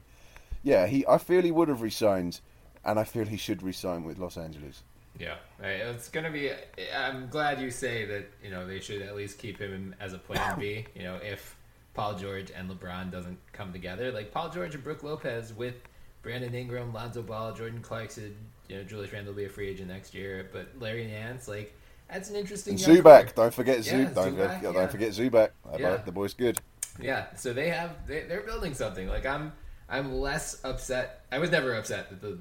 [0.63, 2.39] yeah, he I feel he would have resigned,
[2.83, 4.83] and I feel he should resign with Los Angeles.
[5.19, 6.49] Yeah, it's gonna be.
[6.95, 8.31] I'm glad you say that.
[8.43, 10.85] You know, they should at least keep him as a plan B.
[10.95, 11.55] You know, if
[11.93, 14.11] Paul George and LeBron doesn't come together.
[14.11, 15.75] Like Paul George and Brook Lopez with
[16.21, 18.35] Brandon Ingram, Lonzo Ball, Jordan Clarkson,
[18.67, 21.77] you know, Julius Randle will be a free agent next year, but Larry Nance, like
[22.09, 22.75] that's an interesting.
[22.75, 23.91] Zubac, don't forget Zubac.
[23.91, 24.71] Yeah, don't, Zubac, yeah.
[24.71, 25.49] don't forget Zubac.
[25.77, 25.97] Yeah.
[25.97, 26.59] the boy's good.
[27.01, 29.07] Yeah, so they have they, they're building something.
[29.07, 29.51] Like I'm
[29.89, 31.25] I'm less upset.
[31.31, 32.37] I was never upset that the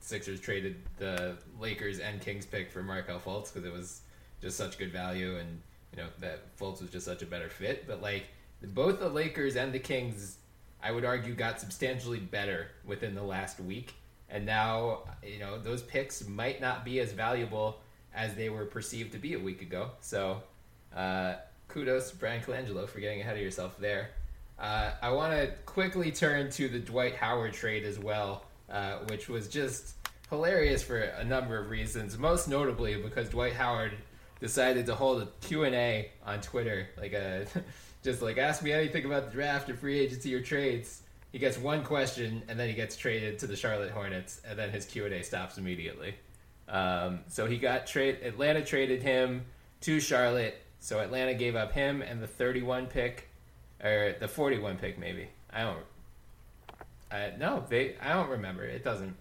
[0.00, 4.02] Sixers traded the Lakers and Kings pick for Markelle Fultz because it was
[4.40, 5.60] just such good value, and
[5.92, 7.86] you know that Fultz was just such a better fit.
[7.86, 8.26] But like
[8.68, 10.38] both the Lakers and the Kings,
[10.82, 13.94] I would argue, got substantially better within the last week,
[14.28, 17.80] and now you know those picks might not be as valuable
[18.14, 19.90] as they were perceived to be a week ago.
[20.00, 20.42] So.
[20.94, 21.36] Uh,
[21.72, 24.10] kudos to Bryan Colangelo for getting ahead of yourself there.
[24.58, 29.28] Uh, I want to quickly turn to the Dwight Howard trade as well, uh, which
[29.28, 29.94] was just
[30.28, 32.18] hilarious for a number of reasons.
[32.18, 33.94] Most notably because Dwight Howard
[34.38, 37.46] decided to hold a Q&A on Twitter, like a
[38.02, 41.02] just like ask me anything about the draft or free agency or trades.
[41.30, 44.70] He gets one question and then he gets traded to the Charlotte Hornets, and then
[44.70, 46.14] his Q&A stops immediately.
[46.68, 48.18] Um, so he got trade.
[48.22, 49.44] Atlanta traded him
[49.80, 53.28] to Charlotte so Atlanta gave up him and the 31 pick,
[53.82, 55.28] or the 41 pick, maybe.
[55.48, 55.78] I don't.
[57.08, 57.94] Uh, no, they.
[58.02, 58.64] I don't remember.
[58.64, 59.14] It doesn't.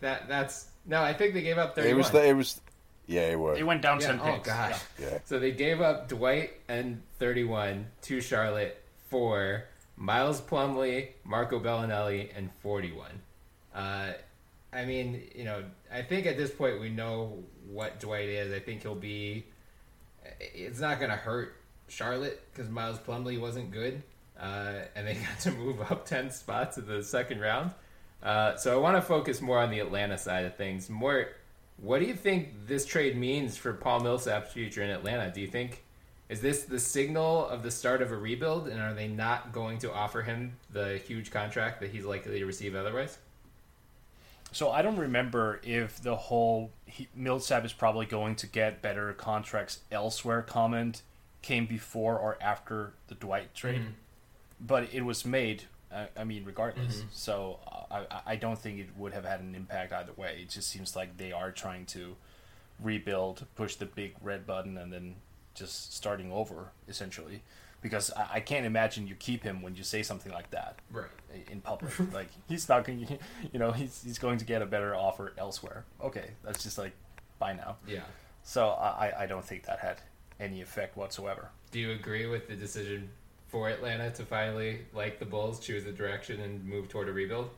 [0.00, 1.00] That that's no.
[1.00, 1.94] I think they gave up 31.
[1.94, 2.10] It was.
[2.10, 2.60] The, it was.
[3.06, 3.58] Yeah, it was.
[3.58, 4.48] It went down yeah, ten oh picks.
[4.48, 4.80] gosh.
[5.00, 5.18] Yeah.
[5.24, 9.64] So they gave up Dwight and 31 to Charlotte for
[9.96, 13.08] Miles Plumlee, Marco Belinelli, and 41.
[13.74, 14.12] Uh,
[14.72, 18.52] I mean, you know, I think at this point we know what Dwight is.
[18.52, 19.44] I think he'll be
[20.40, 21.56] it's not going to hurt
[21.88, 24.02] Charlotte because Miles Plumlee wasn't good,
[24.40, 27.72] uh, and they got to move up ten spots in the second round.
[28.22, 30.88] Uh, so I want to focus more on the Atlanta side of things.
[30.90, 31.28] More,
[31.78, 35.30] what do you think this trade means for Paul Millsap's future in Atlanta?
[35.30, 35.82] Do you think
[36.28, 39.78] is this the signal of the start of a rebuild, and are they not going
[39.78, 43.18] to offer him the huge contract that he's likely to receive otherwise?
[44.52, 49.12] So I don't remember if the whole he, Millsap is probably going to get better
[49.12, 51.02] contracts elsewhere comment
[51.42, 53.90] came before or after the Dwight trade, Mm-hmm.
[54.60, 55.64] but it was made.
[55.92, 56.96] Uh, I mean, regardless.
[56.96, 57.06] Mm-hmm.
[57.12, 57.58] So
[57.90, 60.40] I, I don't think it would have had an impact either way.
[60.42, 62.16] It just seems like they are trying to
[62.82, 65.16] rebuild, push the big red button, and then
[65.54, 67.42] just starting over essentially.
[67.82, 71.06] Because I, I can't imagine you keep him when you say something like that Right.
[71.50, 71.92] in public.
[72.12, 73.06] like he's not going,
[73.52, 75.84] you know, he's he's going to get a better offer elsewhere.
[76.02, 76.92] Okay, that's just like
[77.38, 77.76] bye now.
[77.86, 78.00] Yeah.
[78.42, 79.98] So I I don't think that had
[80.40, 81.50] any effect whatsoever.
[81.70, 83.10] Do you agree with the decision
[83.48, 87.50] for Atlanta to finally, like the Bulls, choose a direction and move toward a rebuild?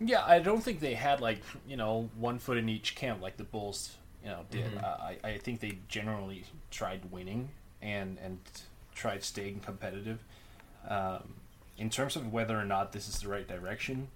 [0.00, 3.36] Yeah, I don't think they had like you know one foot in each camp like
[3.36, 4.76] the Bulls you know did.
[4.78, 7.50] I I think they generally tried winning
[7.82, 8.38] and and
[8.94, 10.18] tried staying competitive.
[10.88, 11.34] Um,
[11.76, 14.08] in terms of whether or not this is the right direction,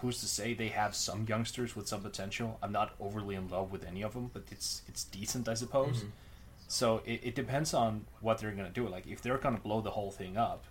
[0.00, 2.58] who's to say they have some youngsters with some potential?
[2.62, 6.04] I'm not overly in love with any of them, but it's it's decent, I suppose.
[6.68, 8.86] So it, it depends on what they're gonna do.
[8.88, 10.64] Like if they're gonna blow the whole thing up,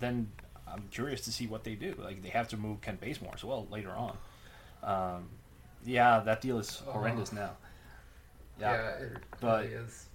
[0.00, 0.30] then
[0.66, 1.94] I'm curious to see what they do.
[1.98, 4.16] Like they have to move Kent Bazemore as well later on.
[4.82, 5.28] Um,
[5.84, 7.52] yeah, that deal is horrendous now.
[8.60, 10.06] Yeah, it but- really is.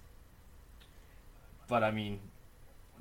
[1.68, 2.20] but I mean,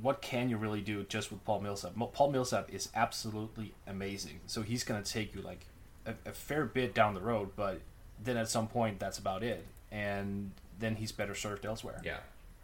[0.01, 1.93] what can you really do just with Paul Millsap?
[2.13, 4.39] Paul Millsap is absolutely amazing.
[4.47, 5.65] So he's going to take you like
[6.05, 7.81] a, a fair bit down the road, but
[8.23, 12.01] then at some point that's about it, and then he's better served elsewhere.
[12.03, 12.17] Yeah.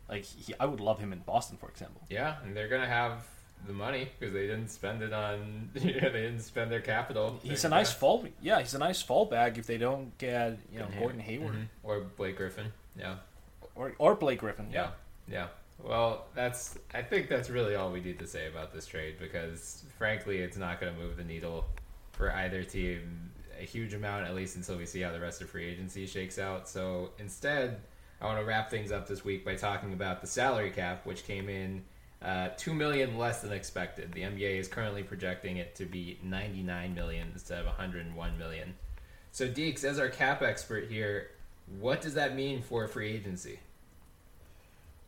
[0.09, 2.01] Like he, I would love him in Boston, for example.
[2.09, 3.26] Yeah, and they're gonna have
[3.68, 5.70] the money because they didn't spend it on.
[5.76, 7.39] You know, they didn't spend their capital.
[7.43, 8.26] He's a nice fall.
[8.41, 11.68] Yeah, he's a nice fallback if they don't get you know Gordon Gordon Hayward Mhm.
[11.84, 12.72] or Blake Griffin.
[12.97, 13.16] Yeah.
[13.76, 14.68] or or Blake Griffin.
[14.72, 14.89] Yeah.
[15.28, 15.47] Yeah.
[15.84, 16.78] Well, that's.
[16.93, 20.55] I think that's really all we need to say about this trade because, frankly, it's
[20.55, 21.66] not going to move the needle
[22.13, 25.49] for either team a huge amount, at least until we see how the rest of
[25.49, 26.70] free agency shakes out.
[26.70, 27.82] So instead,
[28.26, 31.28] I want to wrap things up this week by talking about the salary cap, which
[31.28, 31.84] came in
[32.23, 34.13] uh, two million less than expected.
[34.13, 38.73] The NBA is currently projecting it to be 99 million instead of 101 million.
[39.31, 41.30] So, Deeks, as our cap expert here,
[41.80, 43.60] what does that mean for free agency?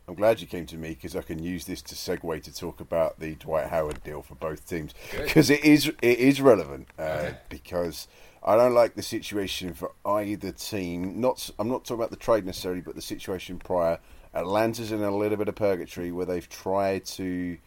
[0.08, 2.80] I'm glad you came to me because I can use this to segue to talk
[2.80, 7.02] about the Dwight Howard deal for both teams because it is it is relevant uh,
[7.02, 7.38] Okay.
[7.50, 8.08] because
[8.42, 11.20] I don't like the situation for either team.
[11.20, 14.00] Not I'm not talking about the trade necessarily, but the situation prior.
[14.34, 17.58] Atlanta's in a little bit of purgatory where they've tried to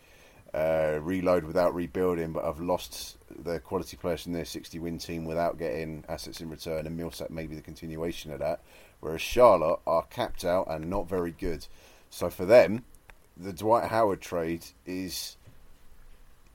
[0.54, 5.24] uh, reload without rebuilding, but have lost their quality players from their 60 win team
[5.26, 8.60] without getting assets in return, and Millsap may be the continuation of that.
[9.00, 11.66] Whereas Charlotte are capped out and not very good.
[12.10, 12.84] So for them,
[13.36, 15.36] the Dwight Howard trade is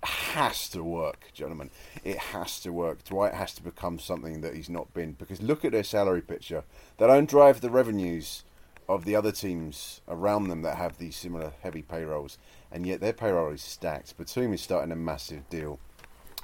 [0.03, 1.71] has to work, gentlemen.
[2.03, 3.03] It has to work.
[3.03, 6.63] Dwight has to become something that he's not been because look at their salary picture.
[6.97, 8.43] They don't drive the revenues
[8.87, 12.37] of the other teams around them that have these similar heavy payrolls,
[12.71, 14.15] and yet their payroll is stacked.
[14.15, 15.79] Batum is starting a massive deal.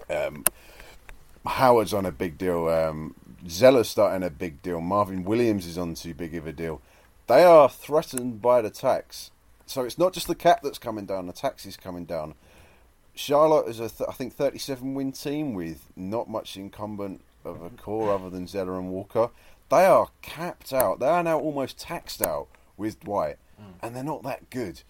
[0.09, 0.43] Um,
[1.45, 2.67] Howard's on a big deal.
[2.67, 3.15] Um,
[3.47, 4.81] Zeller's starting a big deal.
[4.81, 6.81] Marvin Williams is on too big of a deal.
[7.31, 9.31] They are threatened by the tax.
[9.65, 12.35] So it's not just the cap that's coming down, the tax is coming down.
[13.15, 17.69] Charlotte is a, th- I think, 37 win team with not much incumbent of a
[17.69, 19.29] core other than Zeller and Walker.
[19.69, 20.99] They are capped out.
[20.99, 23.75] They are now almost taxed out with Dwight, mm.
[23.81, 24.81] and they're not that good.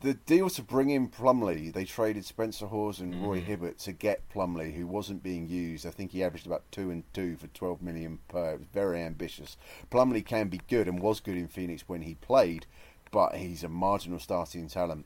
[0.00, 3.46] The deal to bring in Plumlee, they traded Spencer Hawes and Roy mm-hmm.
[3.46, 5.84] Hibbert to get Plumlee, who wasn't being used.
[5.84, 8.52] I think he averaged about two and two for 12 million per.
[8.52, 9.56] It was very ambitious.
[9.90, 12.64] Plumlee can be good and was good in Phoenix when he played,
[13.10, 15.04] but he's a marginal starting talent.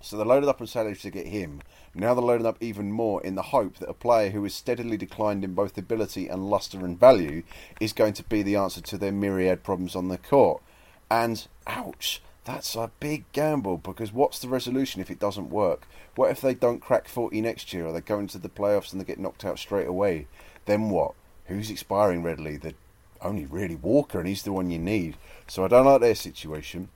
[0.00, 1.60] So they loaded up on salaries to get him.
[1.92, 4.96] Now they're loading up even more in the hope that a player who has steadily
[4.96, 7.42] declined in both ability and luster and value
[7.80, 10.62] is going to be the answer to their myriad problems on the court.
[11.10, 15.86] And ouch, that's a big gamble because what's the resolution if it doesn't work?
[16.14, 18.98] What if they don't crack 40 next year or they go into the playoffs and
[18.98, 20.28] they get knocked out straight away?
[20.64, 21.12] Then what?
[21.44, 22.56] Who's expiring readily?
[22.56, 22.72] The
[23.20, 25.18] only really Walker, and he's the one you need.
[25.46, 26.88] So I don't like their situation.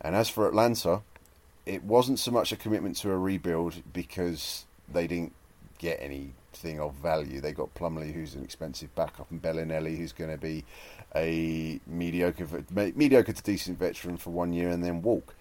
[0.00, 1.02] And as for Atlanta,
[1.66, 5.34] it wasn't so much a commitment to a rebuild because they didn't
[5.78, 6.00] get
[6.56, 7.40] anything of value.
[7.40, 10.64] They got Plumlee, who's an expensive backup, and Belinelli, who's going to be
[11.14, 15.34] a mediocre, mediocre to decent veteran for one year and then walk.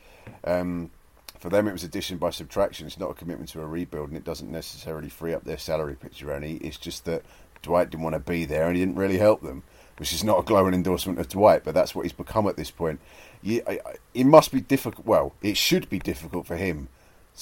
[0.43, 0.91] Um,
[1.39, 2.87] for them, it was addition by subtraction.
[2.87, 5.95] It's not a commitment to a rebuild, and it doesn't necessarily free up their salary
[5.95, 6.55] picture any.
[6.57, 7.23] It's just that
[7.61, 9.63] Dwight didn't want to be there, and he didn't really help them.
[9.97, 12.69] Which is not a glowing endorsement of Dwight, but that's what he's become at this
[12.69, 12.99] point.
[13.41, 15.05] It must be difficult.
[15.05, 16.89] Well, it should be difficult for him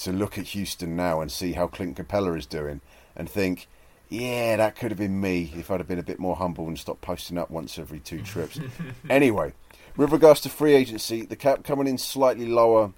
[0.02, 2.80] to look at Houston now and see how Clint Capela is doing,
[3.16, 3.68] and think,
[4.08, 6.78] yeah, that could have been me if I'd have been a bit more humble and
[6.78, 8.60] stopped posting up once every two trips.
[9.10, 9.52] anyway,
[9.96, 12.92] with regards to free agency, the cap coming in slightly lower,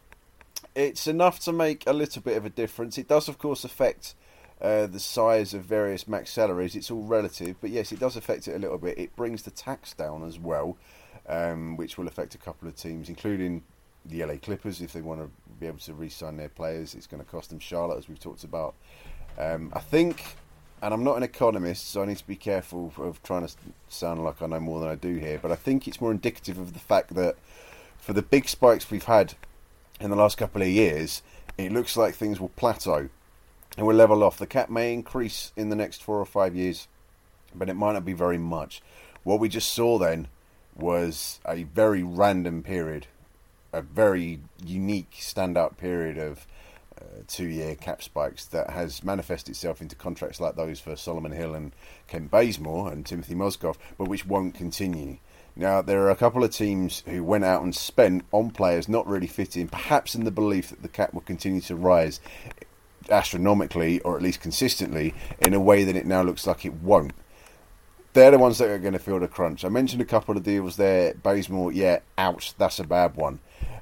[0.75, 2.99] it's enough to make a little bit of a difference.
[2.99, 4.15] It does, of course, affect
[4.61, 6.75] uh, the size of various max salaries.
[6.75, 8.99] It's all relative, but yes, it does affect it a little bit.
[8.99, 10.77] It brings the tax down as well,
[11.29, 13.63] um, which will affect a couple of teams, including
[14.05, 16.95] the LA Clippers if they want to be able to re-sign their players.
[16.95, 18.75] It's going to cost them Charlotte, as we've talked about.
[19.39, 20.37] Um, I think,
[20.81, 23.53] and I'm not an economist, so I need to be careful of trying to
[23.89, 25.39] sound like I know more than I do here.
[25.41, 27.37] But I think it's more indicative of the fact that
[27.99, 29.35] for the big spikes we've had
[30.01, 31.23] in the last couple of years,
[31.59, 33.09] it looks like things will plateau
[33.77, 34.39] and will level off.
[34.39, 36.89] The cap may increase in the next four or five years,
[37.55, 38.83] but it might not be very much.
[39.23, 40.29] What we just saw then
[40.75, 43.07] was a very random period,
[43.73, 46.47] a very unique standout period of
[47.27, 51.55] two year cap spikes that has manifested itself into contracts like those for Solomon Hill
[51.55, 51.73] and
[52.07, 55.19] Kent Bazemore and Timothy Mozgov, but which won't continue.
[55.59, 59.07] Now, there are a couple of teams who went out and spent on players not
[59.07, 62.21] really fitting, perhaps in the belief that the cap will continue to rise
[63.11, 67.13] astronomically or at least consistently in a way that it now looks like it won't.
[68.13, 69.65] They're the ones that are going to feel the crunch.
[69.65, 71.15] I mentioned a couple of deals there.
[71.15, 73.41] Bazemore, yeah, ouch, that's a bad one.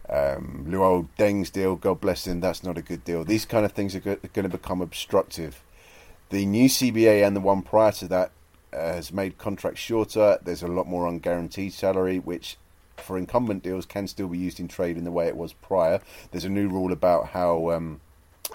[0.08, 3.24] Um, Luol Deng's deal, God bless him, that's not a good deal.
[3.24, 5.62] These kind of things are going to become obstructive.
[6.30, 8.32] The new CBA and the one prior to that
[8.72, 10.38] uh, has made contracts shorter.
[10.42, 12.56] There's a lot more unguaranteed salary, which
[12.96, 16.00] for incumbent deals can still be used in trade in the way it was prior.
[16.30, 18.00] There's a new rule about how um,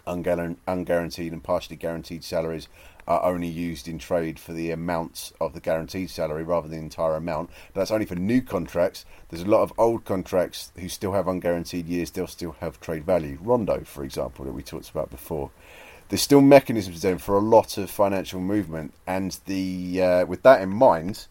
[0.09, 2.67] unguaranteed and partially guaranteed salaries
[3.07, 6.83] are only used in trade for the amounts of the guaranteed salary rather than the
[6.83, 7.49] entire amount.
[7.73, 9.03] But that's only for new contracts.
[9.29, 13.05] There's a lot of old contracts who still have unguaranteed years, they'll still have trade
[13.05, 13.39] value.
[13.41, 15.49] Rondo, for example, that we talked about before.
[16.09, 20.61] There's still mechanisms then for a lot of financial movement, and the uh, with that
[20.61, 21.27] in mind,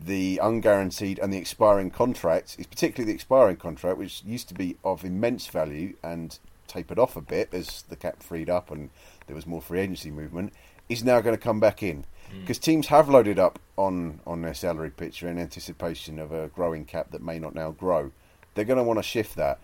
[0.00, 4.76] the unguaranteed and the expiring contract is particularly the expiring contract, which used to be
[4.84, 8.90] of immense value and tapered off a bit as the cap freed up and
[9.26, 10.52] there was more free agency movement,
[10.88, 12.40] is now going to come back in hmm.
[12.40, 16.84] because teams have loaded up on on their salary picture in anticipation of a growing
[16.84, 18.12] cap that may not now grow.
[18.54, 19.58] They're going to want to shift that.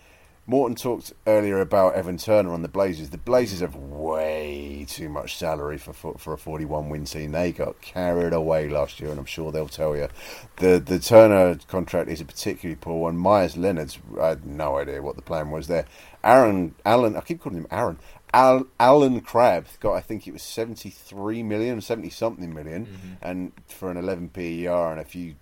[0.46, 3.10] Morten talked earlier about Evan Turner on the Blazers.
[3.10, 7.30] The Blazers have way too much salary for for a 41 win team.
[7.32, 10.08] They got carried away last year, and I'm sure they'll tell you.
[10.56, 13.16] The the Turner contract is a particularly poor one.
[13.16, 15.84] Meyers Leonard's, I had no idea what the plan was there.
[16.24, 17.98] Aaron Allen, I keep calling him Aaron.
[18.32, 23.12] Al, Allen Crabbe got, I think it was 73 million, 70 something million, Mm-hmm.
[23.22, 25.34] and for an 11 PER and a few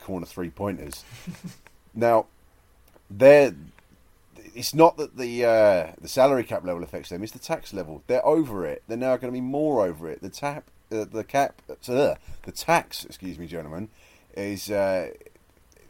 [0.00, 1.04] corner three pointers.
[1.94, 2.26] now,
[3.10, 3.54] they're
[4.54, 8.02] it's not that the uh, the salary cap level affects them; it's the tax level.
[8.06, 8.82] They're over it.
[8.88, 10.20] They're now going to be more over it.
[10.22, 11.74] The tap, uh, the cap, uh,
[12.44, 13.04] the tax.
[13.04, 13.88] Excuse me, gentlemen,
[14.36, 15.10] is uh,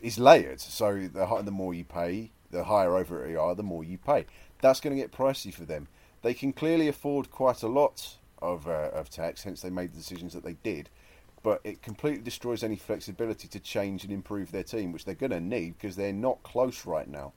[0.01, 0.61] is layered.
[0.61, 3.99] So the the more you pay, the higher over it you are, the more you
[3.99, 4.27] pay.
[4.61, 5.89] That's going to get pricey for them.
[6.23, 9.99] They can clearly afford quite a lot of uh, of tax, hence they made the
[9.99, 10.89] decisions that they did.
[11.43, 15.31] but it completely destroys any flexibility to change and improve their team, which they're going
[15.33, 17.33] to need because they're not close right now.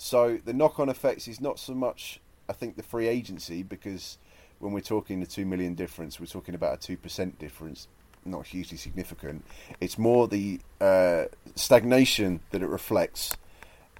[0.00, 4.16] So the knock-on effects is not so much, I think, the free agency because
[4.58, 7.86] when we're talking the two million difference, we're talking about a two percent difference,
[8.24, 9.44] not hugely significant.
[9.78, 11.24] It's more the uh,
[11.54, 13.36] stagnation that it reflects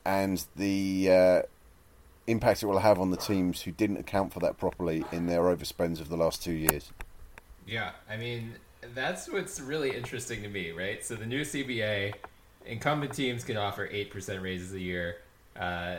[0.07, 1.43] and the uh,
[2.27, 5.43] impact it will have on the teams who didn't account for that properly in their
[5.43, 6.93] overspends of the last two years.
[7.67, 8.55] Yeah, I mean
[8.95, 11.05] that's what's really interesting to me, right?
[11.05, 12.15] So the new CBA,
[12.65, 15.19] incumbent teams can offer eight percent raises a year.
[15.59, 15.97] Uh,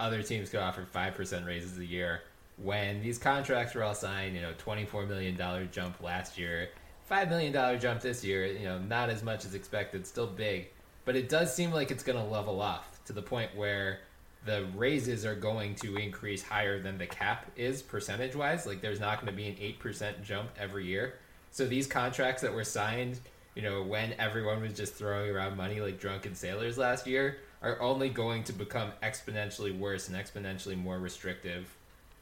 [0.00, 2.22] other teams could offer five percent raises a year.
[2.56, 6.70] When these contracts were all signed, you know, twenty-four million dollar jump last year,
[7.04, 8.46] five million dollar jump this year.
[8.46, 10.68] You know, not as much as expected, still big,
[11.04, 14.00] but it does seem like it's going to level off to the point where
[14.44, 18.66] the raises are going to increase higher than the cap is percentage wise.
[18.66, 21.14] Like there's not going to be an 8% jump every year.
[21.50, 23.20] So these contracts that were signed,
[23.54, 27.80] you know, when everyone was just throwing around money like drunken sailors last year, are
[27.80, 31.74] only going to become exponentially worse and exponentially more restrictive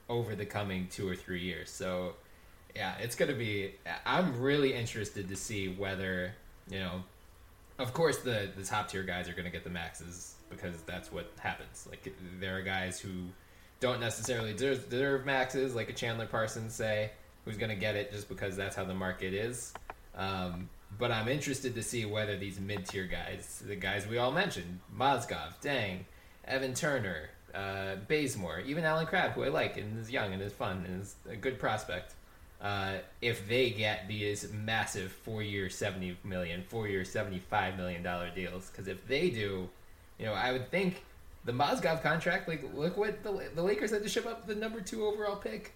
[0.09, 1.71] over the coming two or three years.
[1.71, 2.15] So,
[2.77, 3.75] yeah, it's going to be.
[4.05, 6.33] I'm really interested to see whether,
[6.71, 7.03] you know,
[7.79, 11.11] of course the the top tier guys are going to get the maxes because that's
[11.11, 11.87] what happens.
[11.89, 13.11] Like there are guys who
[13.81, 17.13] don't necessarily deserve, deserve maxes, like a Chandler Parsons say,
[17.45, 19.73] who's going to get it just because that's how the market is.
[20.17, 20.69] Um,
[20.99, 24.81] but I'm interested to see whether these mid tier guys, the guys we all mentioned,
[24.97, 26.01] Mozgov, Deng,
[26.45, 30.53] Evan Turner, uh, Bazemore, even Allen Crabbe, who I like and is young and is
[30.53, 32.15] fun and is a good prospect.
[32.61, 38.87] Uh, if they get these massive four-year, seventy million, four-year, seventy-five million dollar deals, because
[38.87, 39.69] if they do,
[40.19, 41.03] you know, I would think
[41.47, 44.83] the Mozgov contract, like, look what the, the Lakers had to ship up the number
[44.83, 45.73] two overall pick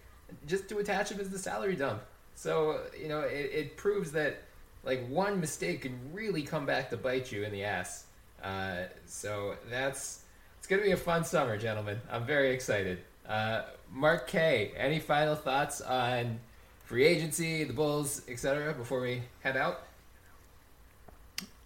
[0.47, 2.02] just to attach him as the salary dump.
[2.35, 4.43] So, you know, it, it proves that,
[4.85, 8.05] like, one mistake can really come back to bite you in the ass.
[8.43, 10.23] Uh, so that's,
[10.59, 12.01] it's going to be a fun summer, gentlemen.
[12.11, 12.98] I'm very excited.
[13.28, 13.62] Uh,
[13.93, 16.39] Mark K, any final thoughts on
[16.85, 19.82] free agency, the Bulls, etc., before we head out?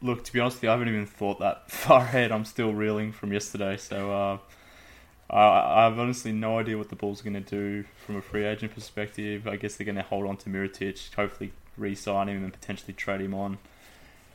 [0.01, 2.31] Look, to be honest with you, I haven't even thought that far ahead.
[2.31, 4.39] I'm still reeling from yesterday, so uh,
[5.31, 8.23] I, I have honestly no idea what the Bulls are going to do from a
[8.23, 9.47] free agent perspective.
[9.47, 13.21] I guess they're going to hold on to Mirotic, hopefully re-sign him and potentially trade
[13.21, 13.59] him on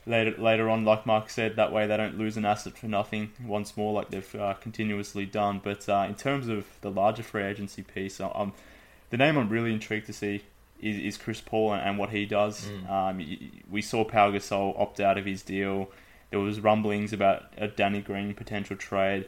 [0.05, 0.85] later later on.
[0.85, 4.09] Like Mark said, that way they don't lose an asset for nothing once more, like
[4.09, 5.61] they've uh, continuously done.
[5.63, 10.07] But uh, in terms of the larger free agency piece, the name I'm really intrigued
[10.07, 10.43] to see
[10.81, 12.65] is, is Chris Paul and, and what he does.
[12.65, 12.89] Mm.
[12.89, 13.37] Um,
[13.69, 15.89] we saw Pau Gasol opt out of his deal.
[16.29, 19.27] There was rumblings about a Danny Green potential trade.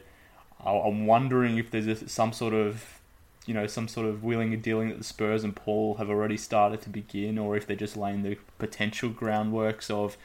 [0.64, 3.00] I'm wondering if there's a, some sort of,
[3.46, 6.36] you know, some sort of wheeling and dealing that the Spurs and Paul have already
[6.36, 10.16] started to begin, or if they're just laying the potential groundworks of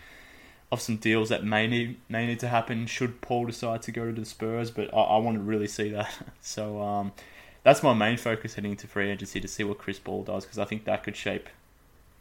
[0.71, 4.11] of some deals that may need may need to happen should Paul decide to go
[4.11, 4.71] to the Spurs.
[4.71, 6.11] But I, I want to really see that.
[6.43, 7.11] So um,
[7.63, 10.57] that's my main focus heading into free agency to see what Chris Paul does because
[10.57, 11.49] I think that could shape,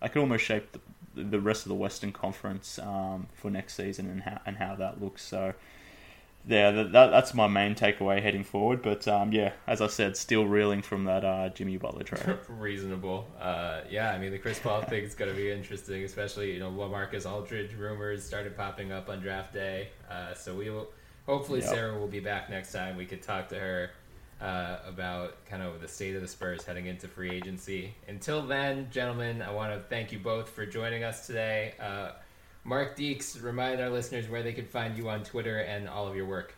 [0.02, 0.76] I could almost shape
[1.14, 4.74] the, the rest of the Western Conference um, for next season and how and how
[4.74, 5.22] that looks.
[5.22, 5.54] So.
[6.46, 8.82] Yeah, that, that's my main takeaway heading forward.
[8.82, 12.38] But um, yeah, as I said, still reeling from that uh, Jimmy Butler trade.
[12.48, 13.28] Reasonable.
[13.38, 16.58] Uh, yeah, I mean the Chris Paul thing is going to be interesting, especially you
[16.58, 19.88] know LaMarcus Aldridge rumors started popping up on draft day.
[20.10, 20.88] Uh, so we will
[21.26, 21.68] hopefully yep.
[21.68, 22.96] Sarah will be back next time.
[22.96, 23.90] We could talk to her
[24.40, 27.94] uh, about kind of the state of the Spurs heading into free agency.
[28.08, 31.74] Until then, gentlemen, I want to thank you both for joining us today.
[32.64, 36.14] Mark Deeks, remind our listeners where they can find you on Twitter and all of
[36.14, 36.54] your work.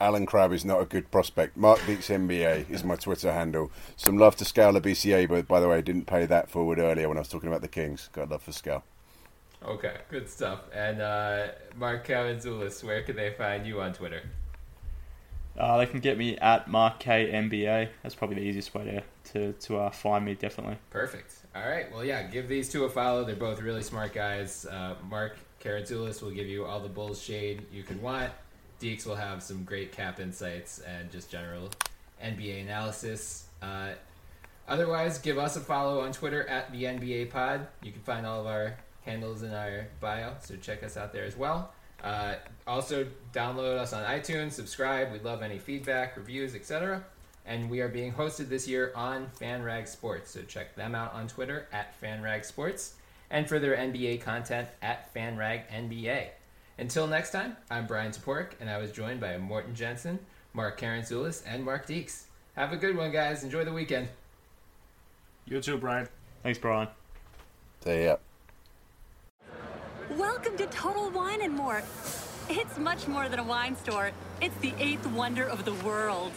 [0.00, 1.56] Allen Crabbe is not a good prospect.
[1.56, 3.70] Mark Deeks NBA is my Twitter handle.
[3.96, 7.08] Some love to Scala BCA, but by the way, I didn't pay that forward earlier
[7.08, 8.08] when I was talking about the Kings.
[8.12, 8.82] Got love for Scal.
[9.64, 10.62] Okay, good stuff.
[10.74, 14.22] And uh, Mark Karantzoulis, where can they find you on Twitter?
[15.56, 17.90] Uh, they can get me at Mark K NBA.
[18.02, 20.34] That's probably the easiest way to to, to uh, find me.
[20.34, 20.78] Definitely.
[20.90, 21.34] Perfect.
[21.54, 21.92] All right.
[21.92, 22.22] Well, yeah.
[22.22, 23.24] Give these two a follow.
[23.24, 24.64] They're both really smart guys.
[24.64, 28.32] Uh, Mark Karantzoulis will give you all the Bulls shade you could want.
[28.80, 31.70] Deeks will have some great cap insights and just general
[32.24, 33.46] NBA analysis.
[33.60, 33.90] Uh,
[34.66, 37.66] otherwise, give us a follow on Twitter at the NBA Pod.
[37.82, 41.24] You can find all of our handles in our bio, so check us out there
[41.24, 41.72] as well.
[42.02, 42.34] Uh,
[42.66, 45.12] also, download us on iTunes, subscribe.
[45.12, 47.04] We'd love any feedback, reviews, etc.
[47.44, 51.26] And we are being hosted this year on FanRag Sports, so check them out on
[51.26, 52.94] Twitter at FanRag Sports
[53.30, 56.28] and for their NBA content at FanRag NBA.
[56.78, 60.18] Until next time, I'm Bryan Toporek, and I was joined by Morten Jensen,
[60.52, 62.24] Mark Karantzoulis, and Mark Deeks.
[62.54, 63.42] Have a good one, guys.
[63.42, 64.08] Enjoy the weekend.
[65.46, 66.08] You too, Bryan.
[66.42, 66.88] Thanks, Bryan.
[67.84, 68.16] See ya.
[70.10, 71.82] Welcome to Total Wine and More.
[72.48, 74.12] It's much more than a wine store.
[74.40, 76.32] It's the eighth wonder of the world.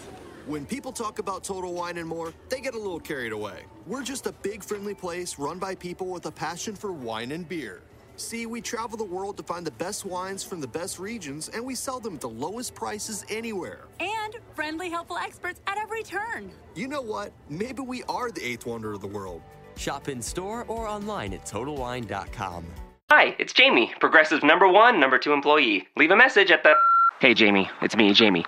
[0.47, 3.63] When people talk about Total Wine and More, they get a little carried away.
[3.87, 7.49] We're just a big, friendly place run by people with a passion for wine and
[7.49, 7.81] beer.
[8.15, 11.65] See, we travel the world to find the best wines from the best regions, and
[11.65, 13.85] we sell them at the lowest prices anywhere.
[13.99, 16.51] And friendly, helpful experts at every turn.
[16.75, 17.31] You know what?
[17.49, 19.41] Maybe we are the eighth wonder of the world.
[19.77, 22.65] Shop in store or online at TotalWine.com.
[23.09, 25.87] Hi, it's Jamie, Progressive number one, number two employee.
[25.97, 26.75] Leave a message at the.
[27.19, 28.45] Hey, Jamie, it's me, Jamie.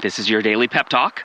[0.00, 1.24] This is your daily pep talk.